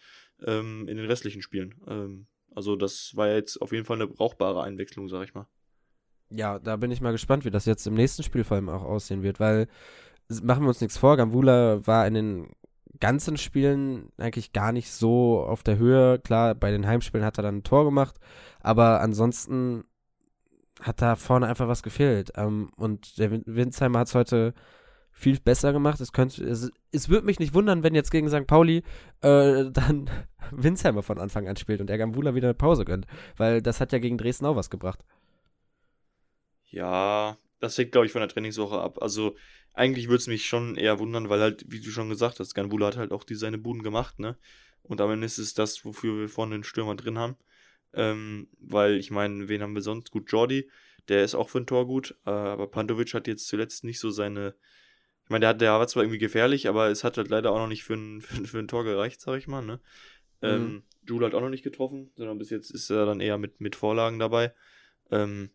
ähm, 0.45 0.87
in 0.87 0.99
den 0.99 1.07
restlichen 1.07 1.41
Spielen. 1.41 1.75
Ähm, 1.89 2.27
also 2.55 2.77
das 2.77 3.17
war 3.17 3.29
jetzt 3.29 3.61
auf 3.63 3.73
jeden 3.73 3.87
Fall 3.87 3.97
eine 3.97 4.07
brauchbare 4.07 4.63
Einwechslung, 4.63 5.09
sag 5.09 5.25
ich 5.25 5.35
mal. 5.35 5.47
Ja, 6.31 6.59
da 6.59 6.77
bin 6.77 6.91
ich 6.91 7.01
mal 7.01 7.13
gespannt, 7.13 7.45
wie 7.45 7.51
das 7.51 7.67
jetzt 7.67 7.87
im 7.87 7.95
nächsten 7.95 8.23
Spiel 8.23 8.45
vor 8.45 8.57
allem 8.57 8.69
auch 8.69 8.83
aussehen 8.83 9.23
wird, 9.23 9.39
weil 9.39 9.69
machen 10.43 10.65
wir 10.65 10.69
uns 10.69 10.81
nichts 10.81 10.99
vor, 10.99 11.17
Gambula 11.17 11.87
war 11.87 12.07
in 12.07 12.15
den 12.15 12.49
ganzen 12.99 13.37
Spielen 13.37 14.11
eigentlich 14.17 14.53
gar 14.53 14.73
nicht 14.73 14.91
so 14.91 15.41
auf 15.41 15.63
der 15.63 15.79
Höhe. 15.79 16.19
Klar, 16.19 16.55
bei 16.55 16.71
den 16.71 16.87
Heimspielen 16.87 17.25
hat 17.25 17.39
er 17.39 17.43
dann 17.43 17.59
ein 17.59 17.63
Tor 17.63 17.85
gemacht, 17.85 18.17
aber 18.61 19.01
ansonsten 19.01 19.85
hat 20.81 21.01
da 21.01 21.17
vorne 21.17 21.47
einfach 21.47 21.69
was 21.69 21.83
gefehlt. 21.83 22.33
Ähm, 22.37 22.71
und 22.77 23.19
der 23.19 23.31
Winsheimer 23.47 24.01
hat 24.01 24.09
es 24.09 24.15
heute 24.15 24.55
viel 25.11 25.41
besser 25.41 25.73
gemacht. 25.73 26.01
Es 26.01 26.13
könnte, 26.13 26.45
es, 26.45 26.71
es 26.93 27.09
würde 27.09 27.27
mich 27.27 27.39
nicht 27.39 27.55
wundern, 27.55 27.83
wenn 27.83 27.95
jetzt 27.95 28.11
gegen 28.11 28.29
St. 28.29 28.47
Pauli 28.47 28.83
äh, 29.23 29.65
dann 29.71 30.11
Winsheimer 30.51 31.03
von 31.03 31.19
Anfang 31.19 31.49
an 31.49 31.57
spielt 31.57 31.81
und 31.81 31.91
er 31.91 31.99
Gambula 31.99 32.35
wieder 32.35 32.49
eine 32.49 32.55
Pause 32.55 32.85
gönnt, 32.85 33.07
weil 33.37 33.63
das 33.63 33.81
hat 33.81 33.93
ja 33.93 33.99
gegen 33.99 34.19
Dresden 34.19 34.47
auch 34.47 34.57
was 34.57 34.71
gebracht. 34.71 35.01
Ja, 36.69 37.39
das 37.61 37.79
hängt, 37.79 37.93
glaube 37.93 38.07
ich, 38.07 38.13
von 38.13 38.21
der 38.21 38.29
Trainingswoche 38.29 38.79
ab. 38.79 39.01
Also 39.01 39.37
eigentlich 39.73 40.09
würde 40.09 40.19
es 40.19 40.27
mich 40.27 40.47
schon 40.47 40.77
eher 40.77 40.99
wundern, 40.99 41.29
weil 41.29 41.41
halt, 41.41 41.65
wie 41.69 41.81
du 41.81 41.91
schon 41.91 42.09
gesagt 42.09 42.41
hast, 42.41 42.55
Ganbula 42.55 42.87
hat 42.87 42.97
halt 42.97 43.13
auch 43.13 43.25
die 43.25 43.35
seine 43.35 43.59
Buden 43.59 43.83
gemacht, 43.83 44.19
ne? 44.19 44.37
Und 44.83 45.01
am 45.01 45.11
Ende 45.11 45.27
ist 45.27 45.39
es 45.39 45.53
das, 45.55 45.85
wofür 45.85 46.17
wir 46.19 46.29
vorne 46.29 46.55
den 46.55 46.65
Stürmer 46.65 46.95
drin 46.95 47.19
haben. 47.19 47.37
Ähm, 47.93 48.49
weil 48.59 48.97
ich 48.97 49.11
meine, 49.11 49.49
wen 49.49 49.63
haben 49.63 49.75
wir 49.75 49.83
sonst? 49.83 50.11
Gut, 50.11 50.31
Jordi, 50.31 50.71
der 51.09 51.25
ist 51.25 51.35
auch 51.35 51.49
für 51.49 51.59
ein 51.59 51.67
Tor 51.67 51.87
gut, 51.87 52.17
äh, 52.25 52.31
aber 52.31 52.69
Pantovic 52.69 53.15
hat 53.15 53.27
jetzt 53.27 53.49
zuletzt 53.49 53.85
nicht 53.85 53.99
so 53.99 54.11
seine. 54.11 54.55
Ich 55.25 55.31
meine, 55.31 55.41
der, 55.41 55.49
hat, 55.51 55.61
der 55.61 55.73
war 55.73 55.89
zwar 55.89 56.05
irgendwie 56.05 56.19
gefährlich, 56.19 56.69
aber 56.69 56.89
es 56.89 57.03
hat 57.03 57.17
halt 57.17 57.29
leider 57.29 57.51
auch 57.51 57.59
noch 57.59 57.69
nicht 57.69 57.85
für 57.85 57.95
ein, 57.95 58.21
für, 58.23 58.45
für 58.45 58.59
ein 58.59 58.69
Tor 58.69 58.85
gereicht, 58.85 59.21
sag 59.21 59.39
ich 59.39 59.49
mal, 59.49 59.63
ne? 59.63 59.81
Mhm. 60.41 60.49
Ähm, 60.49 60.83
Jule 61.07 61.27
hat 61.27 61.35
auch 61.35 61.41
noch 61.41 61.49
nicht 61.49 61.65
getroffen, 61.65 62.11
sondern 62.17 62.39
bis 62.39 62.51
jetzt 62.51 62.71
ist 62.71 62.91
er 62.91 63.07
dann 63.07 63.21
eher 63.21 63.39
mit, 63.39 63.61
mit 63.61 63.77
Vorlagen 63.77 64.19
dabei. 64.19 64.53
Ähm, 65.11 65.51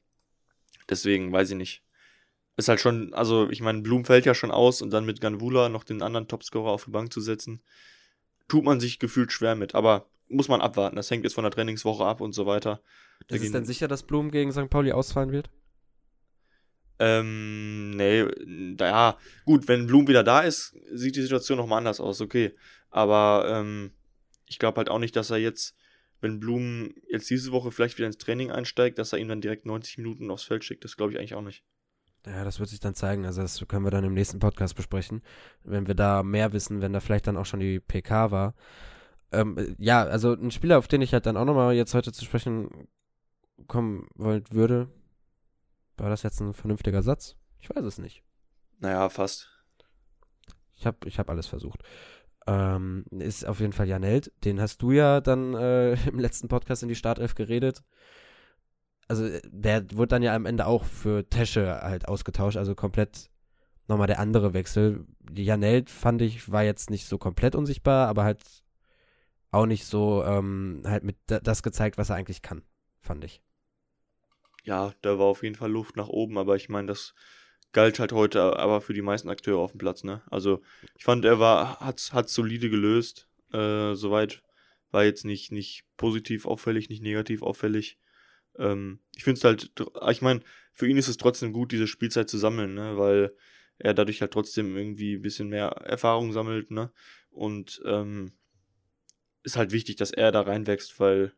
deswegen 0.91 1.32
weiß 1.32 1.49
ich 1.51 1.58
nicht 1.58 1.84
ist 2.58 2.69
halt 2.69 2.80
schon, 2.80 3.13
also 3.13 3.49
ich 3.49 3.62
meine, 3.62 3.82
Blum 3.82 4.06
fällt 4.06 4.25
ja 4.25 4.34
schon 4.34 4.51
aus 4.51 4.82
und 4.82 4.91
dann 4.91 5.06
mit 5.06 5.21
Ganvula 5.21 5.69
noch 5.69 5.84
den 5.84 6.01
anderen 6.01 6.27
Topscorer 6.27 6.71
auf 6.71 6.86
die 6.86 6.91
Bank 6.91 7.12
zu 7.12 7.21
setzen, 7.21 7.62
tut 8.47 8.63
man 8.63 8.80
sich 8.80 8.99
gefühlt 8.99 9.32
schwer 9.32 9.56
mit. 9.56 9.75
Aber 9.75 10.08
muss 10.27 10.47
man 10.47 10.62
abwarten. 10.62 10.95
Das 10.95 11.12
hängt 11.12 11.23
jetzt 11.23 11.34
von 11.34 11.43
der 11.43 11.51
Trainingswoche 11.51 12.06
ab 12.06 12.21
und 12.21 12.34
so 12.34 12.45
weiter. 12.45 12.82
Da 13.27 13.36
ist 13.36 13.43
es 13.43 13.51
denn 13.51 13.65
sicher, 13.65 13.88
dass 13.88 14.04
Blum 14.04 14.32
gegen 14.32 14.51
St. 14.51 14.69
Pauli 14.69 14.91
ausfallen 14.91 15.32
wird? 15.32 15.49
Ähm, 16.99 17.91
nee, 17.91 18.25
ja, 18.80 19.17
gut, 19.45 19.67
wenn 19.67 19.88
Blum 19.88 20.08
wieder 20.08 20.23
da 20.23 20.41
ist, 20.41 20.75
sieht 20.93 21.15
die 21.15 21.21
Situation 21.21 21.58
nochmal 21.58 21.80
anders 21.80 21.99
aus, 21.99 22.21
okay. 22.21 22.54
Aber 22.91 23.45
ähm, 23.47 23.91
ich 24.45 24.60
glaube 24.60 24.77
halt 24.77 24.89
auch 24.89 24.99
nicht, 24.99 25.15
dass 25.15 25.32
er 25.32 25.38
jetzt, 25.38 25.75
wenn 26.21 26.39
Blum 26.39 26.93
jetzt 27.10 27.29
diese 27.29 27.51
Woche 27.51 27.71
vielleicht 27.71 27.97
wieder 27.97 28.07
ins 28.07 28.17
Training 28.17 28.51
einsteigt, 28.51 28.97
dass 28.97 29.12
er 29.12 29.19
ihn 29.19 29.27
dann 29.27 29.41
direkt 29.41 29.65
90 29.65 29.97
Minuten 29.97 30.31
aufs 30.31 30.43
Feld 30.43 30.63
schickt. 30.63 30.84
Das 30.84 30.95
glaube 30.95 31.12
ich 31.12 31.19
eigentlich 31.19 31.36
auch 31.36 31.41
nicht. 31.41 31.63
Ja, 32.25 32.43
das 32.43 32.60
wird 32.60 32.69
sich 32.69 32.79
dann 32.79 32.93
zeigen. 32.93 33.25
Also 33.25 33.41
das 33.41 33.65
können 33.67 33.84
wir 33.84 33.91
dann 33.91 34.03
im 34.03 34.13
nächsten 34.13 34.39
Podcast 34.39 34.75
besprechen, 34.75 35.23
wenn 35.63 35.88
wir 35.88 35.95
da 35.95 36.21
mehr 36.21 36.53
wissen, 36.53 36.81
wenn 36.81 36.93
da 36.93 36.99
vielleicht 36.99 37.27
dann 37.27 37.38
auch 37.38 37.45
schon 37.45 37.60
die 37.60 37.79
PK 37.79 38.31
war. 38.31 38.53
Ähm, 39.31 39.75
ja, 39.79 40.03
also 40.03 40.34
ein 40.34 40.51
Spieler, 40.51 40.77
auf 40.77 40.88
den 40.88 41.01
ich 41.01 41.13
halt 41.13 41.25
dann 41.25 41.38
auch 41.38 41.45
nochmal 41.45 41.73
jetzt 41.73 41.93
heute 41.93 42.12
zu 42.12 42.23
sprechen 42.23 42.88
kommen 43.67 44.07
wollen 44.15 44.43
würde, 44.51 44.89
war 45.97 46.10
das 46.10 46.23
jetzt 46.23 46.39
ein 46.39 46.53
vernünftiger 46.53 47.01
Satz? 47.01 47.36
Ich 47.60 47.69
weiß 47.69 47.84
es 47.84 47.97
nicht. 47.97 48.23
Naja, 48.79 49.10
fast. 49.10 49.49
Ich 50.75 50.86
habe 50.86 50.97
ich 51.07 51.19
hab 51.19 51.29
alles 51.29 51.47
versucht. 51.47 51.84
Ähm, 52.47 53.06
ist 53.12 53.45
auf 53.45 53.60
jeden 53.60 53.73
Fall 53.73 53.88
Jan 53.88 54.04
Held. 54.04 54.32
Den 54.43 54.60
hast 54.60 54.82
du 54.82 54.91
ja 54.91 55.21
dann 55.21 55.54
äh, 55.54 55.93
im 56.10 56.19
letzten 56.19 56.47
Podcast 56.47 56.84
in 56.84 56.89
die 56.89 56.95
Startelf 56.95 57.36
geredet 57.36 57.84
also 59.12 59.25
äh, 59.25 59.41
der 59.45 59.91
wurde 59.91 60.08
dann 60.08 60.23
ja 60.23 60.34
am 60.34 60.45
Ende 60.45 60.65
auch 60.65 60.86
für 60.86 61.30
Tesche 61.30 61.82
halt 61.82 62.08
ausgetauscht, 62.08 62.58
also 62.58 62.73
komplett 62.75 63.30
nochmal 63.88 64.08
der 64.08 64.19
andere 64.19 64.54
Wechsel. 64.54 65.06
Die 65.19 65.43
Janelt 65.43 65.89
fand 65.89 66.21
ich, 66.21 66.49
war 66.49 66.63
jetzt 66.63 66.89
nicht 66.89 67.06
so 67.06 67.17
komplett 67.17 67.54
unsichtbar, 67.54 68.08
aber 68.08 68.23
halt 68.23 68.41
auch 69.51 69.65
nicht 69.65 69.86
so 69.86 70.23
ähm, 70.23 70.82
halt 70.86 71.04
mit 71.04 71.17
das 71.27 71.62
gezeigt, 71.62 71.97
was 71.97 72.10
er 72.10 72.15
eigentlich 72.15 72.41
kann, 72.41 72.63
fand 73.01 73.25
ich. 73.25 73.41
Ja, 74.63 74.93
da 75.01 75.19
war 75.19 75.25
auf 75.25 75.43
jeden 75.43 75.56
Fall 75.56 75.71
Luft 75.71 75.97
nach 75.97 76.08
oben, 76.08 76.38
aber 76.38 76.56
ich 76.56 76.69
meine, 76.69 76.88
das 76.88 77.13
galt 77.73 77.99
halt 77.99 78.12
heute 78.12 78.57
aber 78.57 78.81
für 78.81 78.93
die 78.93 79.01
meisten 79.01 79.29
Akteure 79.29 79.60
auf 79.60 79.71
dem 79.71 79.79
Platz, 79.79 80.03
ne? 80.03 80.21
Also 80.29 80.62
ich 80.95 81.03
fand, 81.03 81.25
er 81.25 81.39
war, 81.39 81.79
hat, 81.79 82.12
hat 82.13 82.29
solide 82.29 82.69
gelöst, 82.69 83.27
äh, 83.53 83.93
soweit 83.95 84.43
war 84.91 85.03
jetzt 85.03 85.25
nicht, 85.25 85.51
nicht 85.51 85.86
positiv 85.97 86.45
auffällig, 86.45 86.89
nicht 86.89 87.03
negativ 87.03 87.41
auffällig. 87.41 87.97
Ähm, 88.57 88.99
ich 89.15 89.23
finde 89.23 89.38
es 89.38 89.43
halt, 89.43 89.71
ich 90.10 90.21
meine, 90.21 90.41
für 90.73 90.88
ihn 90.88 90.97
ist 90.97 91.07
es 91.07 91.17
trotzdem 91.17 91.53
gut, 91.53 91.71
diese 91.71 91.88
Spielzeit 91.88 92.29
zu 92.29 92.38
sammeln, 92.38 92.73
ne? 92.73 92.97
weil 92.97 93.34
er 93.77 93.93
dadurch 93.93 94.21
halt 94.21 94.31
trotzdem 94.31 94.75
irgendwie 94.75 95.15
ein 95.15 95.21
bisschen 95.21 95.49
mehr 95.49 95.67
Erfahrung 95.69 96.34
sammelt, 96.34 96.71
ne? 96.71 96.91
Und 97.31 97.81
ähm, 97.86 98.34
ist 99.43 99.57
halt 99.57 99.71
wichtig, 99.71 99.95
dass 99.95 100.12
er 100.12 100.31
da 100.31 100.41
reinwächst, 100.41 100.99
weil 100.99 101.34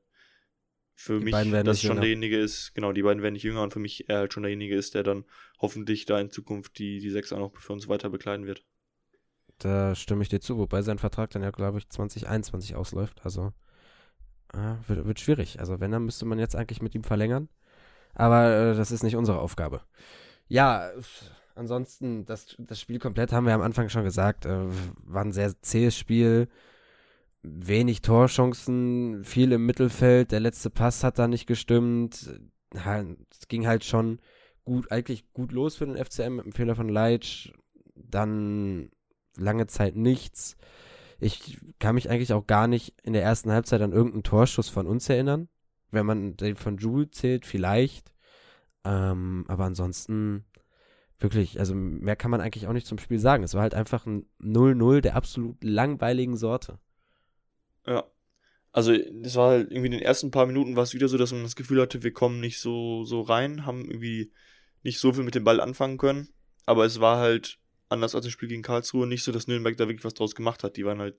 für 0.95 1.19
die 1.19 1.25
mich 1.25 1.33
das 1.63 1.81
schon 1.81 1.91
jünger. 1.91 2.01
derjenige 2.01 2.39
ist, 2.39 2.73
genau, 2.75 2.91
die 2.91 3.03
beiden 3.03 3.23
werden 3.23 3.33
nicht 3.33 3.43
jünger 3.43 3.63
und 3.63 3.73
für 3.73 3.79
mich 3.79 4.09
er 4.09 4.19
halt 4.19 4.33
schon 4.33 4.43
derjenige 4.43 4.75
ist, 4.75 4.93
der 4.93 5.03
dann 5.03 5.25
hoffentlich 5.59 6.05
da 6.05 6.19
in 6.19 6.29
Zukunft 6.29 6.77
die, 6.77 6.99
die 6.99 7.09
sechs 7.09 7.33
auch 7.33 7.39
noch 7.39 7.57
für 7.57 7.73
uns 7.73 7.87
weiter 7.87 8.09
bekleiden 8.09 8.45
wird. 8.45 8.63
Da 9.59 9.95
stimme 9.95 10.23
ich 10.23 10.29
dir 10.29 10.39
zu, 10.39 10.57
wobei 10.57 10.81
sein 10.81 10.97
Vertrag 10.97 11.29
dann 11.31 11.43
ja, 11.43 11.51
glaube 11.51 11.77
ich, 11.77 11.89
2021 11.89 12.75
ausläuft. 12.75 13.21
Also 13.23 13.53
ja, 14.53 14.79
wird, 14.87 15.05
wird 15.05 15.19
schwierig. 15.19 15.59
Also 15.59 15.79
wenn, 15.79 15.91
dann 15.91 16.05
müsste 16.05 16.25
man 16.25 16.39
jetzt 16.39 16.55
eigentlich 16.55 16.81
mit 16.81 16.95
ihm 16.95 17.03
verlängern. 17.03 17.49
Aber 18.13 18.51
äh, 18.51 18.75
das 18.75 18.91
ist 18.91 19.03
nicht 19.03 19.15
unsere 19.15 19.39
Aufgabe. 19.39 19.81
Ja, 20.47 20.91
ansonsten, 21.55 22.25
das, 22.25 22.55
das 22.59 22.79
Spiel 22.79 22.99
komplett 22.99 23.31
haben 23.31 23.45
wir 23.47 23.53
am 23.53 23.61
Anfang 23.61 23.89
schon 23.89 24.03
gesagt. 24.03 24.45
Äh, 24.45 24.67
war 24.97 25.23
ein 25.23 25.31
sehr 25.31 25.59
zähes 25.61 25.97
Spiel. 25.97 26.47
Wenig 27.43 28.01
Torchancen, 28.01 29.23
viel 29.23 29.51
im 29.51 29.65
Mittelfeld. 29.65 30.31
Der 30.31 30.39
letzte 30.39 30.69
Pass 30.69 31.03
hat 31.03 31.19
da 31.19 31.27
nicht 31.27 31.45
gestimmt. 31.45 32.39
Es 32.71 33.47
ging 33.47 33.67
halt 33.67 33.83
schon 33.83 34.19
gut, 34.63 34.91
eigentlich 34.91 35.31
gut 35.33 35.51
los 35.51 35.75
für 35.75 35.85
den 35.85 36.03
FCM 36.03 36.37
mit 36.37 36.45
dem 36.45 36.53
Fehler 36.53 36.75
von 36.75 36.89
Leitsch. 36.89 37.51
Dann 37.95 38.89
lange 39.37 39.67
Zeit 39.67 39.95
nichts. 39.95 40.55
Ich 41.19 41.59
kann 41.79 41.95
mich 41.95 42.09
eigentlich 42.09 42.33
auch 42.33 42.47
gar 42.47 42.67
nicht 42.67 42.95
in 43.03 43.13
der 43.13 43.23
ersten 43.23 43.51
Halbzeit 43.51 43.81
an 43.81 43.93
irgendeinen 43.93 44.23
Torschuss 44.23 44.69
von 44.69 44.87
uns 44.87 45.07
erinnern. 45.09 45.49
Wenn 45.91 46.05
man 46.05 46.35
den 46.37 46.55
von 46.55 46.77
Jules 46.77 47.11
zählt, 47.11 47.45
vielleicht. 47.45 48.13
Ähm, 48.83 49.45
aber 49.47 49.65
ansonsten 49.65 50.45
wirklich, 51.19 51.59
also 51.59 51.75
mehr 51.75 52.15
kann 52.15 52.31
man 52.31 52.41
eigentlich 52.41 52.67
auch 52.67 52.73
nicht 52.73 52.87
zum 52.87 52.97
Spiel 52.97 53.19
sagen. 53.19 53.43
Es 53.43 53.53
war 53.53 53.61
halt 53.61 53.75
einfach 53.75 54.05
ein 54.05 54.25
0-0 54.41 55.01
der 55.01 55.15
absolut 55.15 55.63
langweiligen 55.63 56.35
Sorte. 56.35 56.79
Ja. 57.85 58.05
Also, 58.71 58.97
das 58.97 59.35
war 59.35 59.51
halt 59.51 59.71
irgendwie 59.71 59.87
in 59.87 59.91
den 59.91 60.01
ersten 60.01 60.31
paar 60.31 60.47
Minuten 60.47 60.75
war 60.75 60.83
es 60.83 60.93
wieder 60.93 61.07
so, 61.07 61.17
dass 61.17 61.31
man 61.31 61.43
das 61.43 61.55
Gefühl 61.55 61.81
hatte, 61.81 62.01
wir 62.01 62.11
kommen 62.11 62.39
nicht 62.39 62.59
so, 62.59 63.03
so 63.03 63.21
rein, 63.21 63.65
haben 63.65 63.85
irgendwie 63.85 64.31
nicht 64.81 64.99
so 64.99 65.13
viel 65.13 65.23
mit 65.23 65.35
dem 65.35 65.43
Ball 65.43 65.59
anfangen 65.61 65.97
können. 65.97 66.29
Aber 66.65 66.85
es 66.85 66.99
war 66.99 67.17
halt 67.17 67.59
anders 67.89 68.15
als 68.15 68.25
das 68.25 68.33
Spiel 68.33 68.49
gegen 68.49 68.63
Karlsruhe 68.63 69.07
nicht 69.07 69.23
so, 69.23 69.31
dass 69.31 69.47
Nürnberg 69.47 69.77
da 69.77 69.87
wirklich 69.87 70.05
was 70.05 70.15
draus 70.15 70.35
gemacht 70.35 70.63
hat. 70.63 70.77
Die 70.77 70.85
waren 70.85 70.99
halt, 70.99 71.15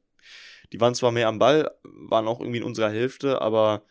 die 0.73 0.81
waren 0.81 0.95
zwar 0.95 1.13
mehr 1.13 1.29
am 1.29 1.39
Ball, 1.39 1.71
waren 1.85 2.27
auch 2.27 2.41
irgendwie 2.41 2.59
in 2.59 2.65
unserer 2.65 2.91
Hälfte, 2.91 3.41
aber 3.41 3.85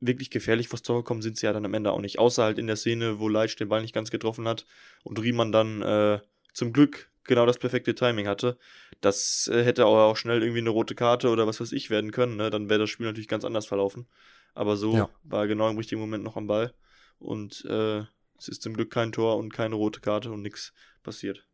wirklich 0.00 0.30
gefährlich 0.30 0.68
vors 0.68 0.82
Tor 0.82 0.98
gekommen 0.98 1.22
sind 1.22 1.38
sie 1.38 1.46
ja 1.46 1.52
dann 1.52 1.64
am 1.64 1.74
Ende 1.74 1.92
auch 1.92 2.00
nicht. 2.00 2.18
Außer 2.18 2.42
halt 2.42 2.58
in 2.58 2.66
der 2.66 2.76
Szene, 2.76 3.20
wo 3.20 3.28
Leitsch 3.28 3.58
den 3.58 3.68
Ball 3.68 3.82
nicht 3.82 3.94
ganz 3.94 4.10
getroffen 4.10 4.46
hat 4.48 4.66
und 5.02 5.20
Riemann 5.20 5.52
dann 5.52 5.82
äh, 5.82 6.20
zum 6.52 6.72
Glück 6.72 7.10
genau 7.24 7.46
das 7.46 7.58
perfekte 7.58 7.94
Timing 7.94 8.26
hatte. 8.26 8.58
Das 9.00 9.48
äh, 9.52 9.64
hätte 9.64 9.82
aber 9.82 10.04
auch 10.04 10.16
schnell 10.16 10.42
irgendwie 10.42 10.60
eine 10.60 10.70
rote 10.70 10.94
Karte 10.94 11.30
oder 11.30 11.46
was 11.46 11.60
weiß 11.60 11.72
ich 11.72 11.90
werden 11.90 12.12
können. 12.12 12.36
Ne? 12.36 12.50
Dann 12.50 12.68
wäre 12.68 12.80
das 12.80 12.90
Spiel 12.90 13.06
natürlich 13.06 13.28
ganz 13.28 13.44
anders 13.44 13.66
verlaufen. 13.66 14.06
Aber 14.54 14.76
so 14.76 14.94
ja. 14.94 15.10
war 15.24 15.42
er 15.42 15.48
genau 15.48 15.68
im 15.68 15.76
richtigen 15.76 16.00
Moment 16.00 16.24
noch 16.24 16.36
am 16.36 16.46
Ball. 16.46 16.72
Und 17.18 17.64
äh, 17.64 18.02
es 18.38 18.48
ist 18.48 18.62
zum 18.62 18.74
Glück 18.74 18.90
kein 18.90 19.12
Tor 19.12 19.36
und 19.36 19.52
keine 19.52 19.74
rote 19.74 20.00
Karte 20.00 20.30
und 20.30 20.42
nichts 20.42 20.72
passiert. 21.02 21.46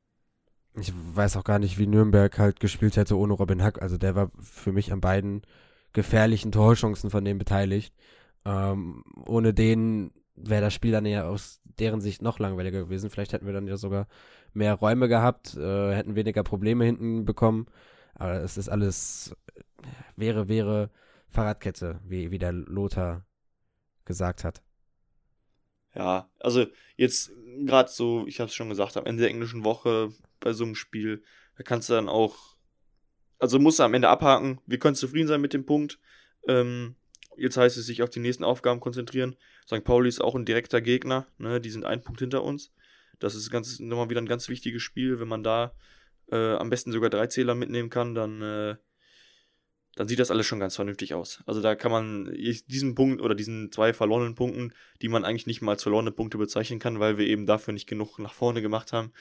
Ich 0.74 0.92
weiß 0.94 1.36
auch 1.36 1.44
gar 1.44 1.58
nicht, 1.58 1.78
wie 1.78 1.86
Nürnberg 1.86 2.38
halt 2.38 2.60
gespielt 2.60 2.96
hätte 2.96 3.16
ohne 3.16 3.32
Robin 3.32 3.62
Hack. 3.62 3.82
Also 3.82 3.96
der 3.96 4.14
war 4.14 4.30
für 4.40 4.72
mich 4.72 4.92
an 4.92 5.00
beiden 5.00 5.42
gefährlichen 5.92 6.52
Torchancen 6.52 7.10
von 7.10 7.24
dem 7.24 7.38
beteiligt. 7.38 7.94
Ähm, 8.44 9.04
ohne 9.26 9.52
den 9.52 10.12
wäre 10.42 10.62
das 10.62 10.74
Spiel 10.74 10.92
dann 10.92 11.06
ja 11.06 11.26
aus 11.26 11.60
deren 11.64 12.00
Sicht 12.00 12.22
noch 12.22 12.38
langweiliger 12.38 12.80
gewesen. 12.84 13.10
Vielleicht 13.10 13.32
hätten 13.32 13.46
wir 13.46 13.52
dann 13.52 13.66
ja 13.66 13.76
sogar 13.76 14.08
mehr 14.52 14.74
Räume 14.74 15.08
gehabt, 15.08 15.56
äh, 15.56 15.94
hätten 15.94 16.16
weniger 16.16 16.42
Probleme 16.42 16.84
hinten 16.84 17.24
bekommen. 17.24 17.66
Aber 18.14 18.42
es 18.42 18.56
ist 18.56 18.68
alles, 18.68 19.34
wäre, 20.16 20.48
wäre 20.48 20.90
Fahrradkette, 21.28 22.00
wie, 22.04 22.30
wie 22.30 22.38
der 22.38 22.52
Lothar 22.52 23.24
gesagt 24.04 24.44
hat. 24.44 24.62
Ja, 25.94 26.30
also 26.38 26.66
jetzt 26.96 27.32
gerade 27.66 27.90
so, 27.90 28.26
ich 28.26 28.40
habe 28.40 28.48
es 28.48 28.54
schon 28.54 28.68
gesagt, 28.68 28.96
am 28.96 29.06
Ende 29.06 29.22
der 29.22 29.30
englischen 29.30 29.64
Woche 29.64 30.12
bei 30.38 30.52
so 30.52 30.64
einem 30.64 30.74
Spiel, 30.74 31.22
da 31.56 31.62
kannst 31.62 31.88
du 31.88 31.94
dann 31.94 32.08
auch, 32.08 32.56
also 33.38 33.58
musst 33.58 33.78
du 33.78 33.82
am 33.82 33.94
Ende 33.94 34.08
abhaken. 34.08 34.60
Wir 34.66 34.78
können 34.78 34.94
zufrieden 34.94 35.28
sein 35.28 35.40
mit 35.40 35.52
dem 35.52 35.66
Punkt. 35.66 35.98
Ähm, 36.46 36.96
Jetzt 37.40 37.56
heißt 37.56 37.78
es 37.78 37.86
sich 37.86 38.02
auf 38.02 38.10
die 38.10 38.20
nächsten 38.20 38.44
Aufgaben 38.44 38.80
konzentrieren. 38.80 39.34
St. 39.70 39.84
Pauli 39.84 40.08
ist 40.08 40.20
auch 40.20 40.34
ein 40.34 40.44
direkter 40.44 40.80
Gegner. 40.80 41.28
Ne? 41.38 41.60
Die 41.60 41.70
sind 41.70 41.84
einen 41.84 42.02
Punkt 42.02 42.20
hinter 42.20 42.42
uns. 42.42 42.72
Das 43.20 43.36
ist 43.36 43.50
ganz, 43.50 43.78
nochmal 43.78 44.10
wieder 44.10 44.20
ein 44.20 44.26
ganz 44.26 44.48
wichtiges 44.48 44.82
Spiel. 44.82 45.20
Wenn 45.20 45.28
man 45.28 45.44
da 45.44 45.74
äh, 46.32 46.54
am 46.54 46.70
besten 46.70 46.90
sogar 46.90 47.08
drei 47.08 47.28
Zähler 47.28 47.54
mitnehmen 47.54 47.88
kann, 47.88 48.14
dann, 48.14 48.42
äh, 48.42 48.76
dann 49.94 50.08
sieht 50.08 50.18
das 50.18 50.32
alles 50.32 50.46
schon 50.46 50.58
ganz 50.58 50.74
vernünftig 50.74 51.14
aus. 51.14 51.42
Also 51.46 51.60
da 51.60 51.76
kann 51.76 51.92
man 51.92 52.32
diesen 52.66 52.96
Punkt 52.96 53.20
oder 53.20 53.36
diesen 53.36 53.70
zwei 53.70 53.92
verlorenen 53.92 54.34
Punkten, 54.34 54.72
die 55.02 55.08
man 55.08 55.24
eigentlich 55.24 55.46
nicht 55.46 55.62
mal 55.62 55.72
als 55.72 55.82
verlorene 55.82 56.10
Punkte 56.10 56.38
bezeichnen 56.38 56.80
kann, 56.80 56.98
weil 56.98 57.16
wir 57.16 57.26
eben 57.26 57.46
dafür 57.46 57.72
nicht 57.72 57.88
genug 57.88 58.18
nach 58.18 58.32
vorne 58.32 58.62
gemacht 58.62 58.92
haben, 58.92 59.12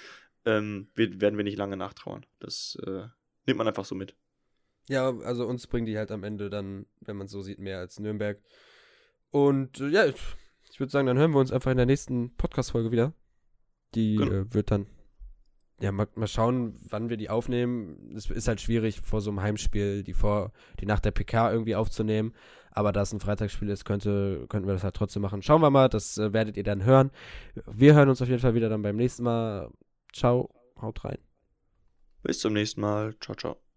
ähm, 0.45 0.87
werden 0.95 1.37
wir 1.37 1.43
nicht 1.43 1.57
lange 1.57 1.77
nachtrauern. 1.77 2.25
Das 2.39 2.75
äh, 2.87 3.03
nimmt 3.45 3.57
man 3.57 3.67
einfach 3.67 3.85
so 3.85 3.93
mit. 3.93 4.15
Ja, 4.87 5.15
also 5.19 5.45
uns 5.45 5.67
bringen 5.67 5.85
die 5.85 5.97
halt 5.97 6.09
am 6.09 6.23
Ende 6.23 6.49
dann, 6.49 6.87
wenn 7.01 7.17
man 7.17 7.25
es 7.25 7.31
so 7.31 7.43
sieht, 7.43 7.59
mehr 7.59 7.77
als 7.77 7.99
Nürnberg. 7.99 8.41
Und 9.31 9.79
äh, 9.79 9.87
ja, 9.89 10.05
ich, 10.05 10.15
ich 10.71 10.79
würde 10.79 10.91
sagen, 10.91 11.07
dann 11.07 11.17
hören 11.17 11.31
wir 11.31 11.39
uns 11.39 11.51
einfach 11.51 11.71
in 11.71 11.77
der 11.77 11.85
nächsten 11.85 12.35
Podcast-Folge 12.35 12.91
wieder. 12.91 13.13
Die 13.95 14.15
genau. 14.15 14.31
äh, 14.31 14.53
wird 14.53 14.71
dann, 14.71 14.87
ja, 15.81 15.91
mal, 15.91 16.07
mal 16.15 16.27
schauen, 16.27 16.77
wann 16.89 17.09
wir 17.09 17.17
die 17.17 17.29
aufnehmen. 17.29 18.13
Es 18.15 18.29
ist 18.29 18.47
halt 18.47 18.61
schwierig, 18.61 19.01
vor 19.01 19.21
so 19.21 19.29
einem 19.29 19.41
Heimspiel 19.41 20.03
die 20.03 20.13
vor, 20.13 20.51
die 20.79 20.85
nach 20.85 20.99
der 20.99 21.11
PK 21.11 21.51
irgendwie 21.51 21.75
aufzunehmen. 21.75 22.33
Aber 22.71 22.91
da 22.91 23.01
es 23.01 23.13
ein 23.13 23.19
Freitagsspiel 23.19 23.69
ist, 23.69 23.83
könnte, 23.83 24.45
könnten 24.47 24.67
wir 24.67 24.73
das 24.73 24.83
halt 24.83 24.95
trotzdem 24.95 25.21
machen. 25.21 25.41
Schauen 25.41 25.61
wir 25.61 25.69
mal, 25.69 25.89
das 25.89 26.17
äh, 26.17 26.33
werdet 26.33 26.55
ihr 26.55 26.63
dann 26.63 26.83
hören. 26.83 27.11
Wir 27.65 27.95
hören 27.95 28.09
uns 28.09 28.21
auf 28.21 28.29
jeden 28.29 28.41
Fall 28.41 28.53
wieder 28.53 28.69
dann 28.69 28.81
beim 28.81 28.95
nächsten 28.95 29.23
Mal. 29.23 29.71
Ciao, 30.13 30.49
haut 30.79 31.03
rein. 31.03 31.17
Bis 32.21 32.39
zum 32.39 32.53
nächsten 32.53 32.81
Mal. 32.81 33.15
Ciao, 33.19 33.35
ciao. 33.35 33.68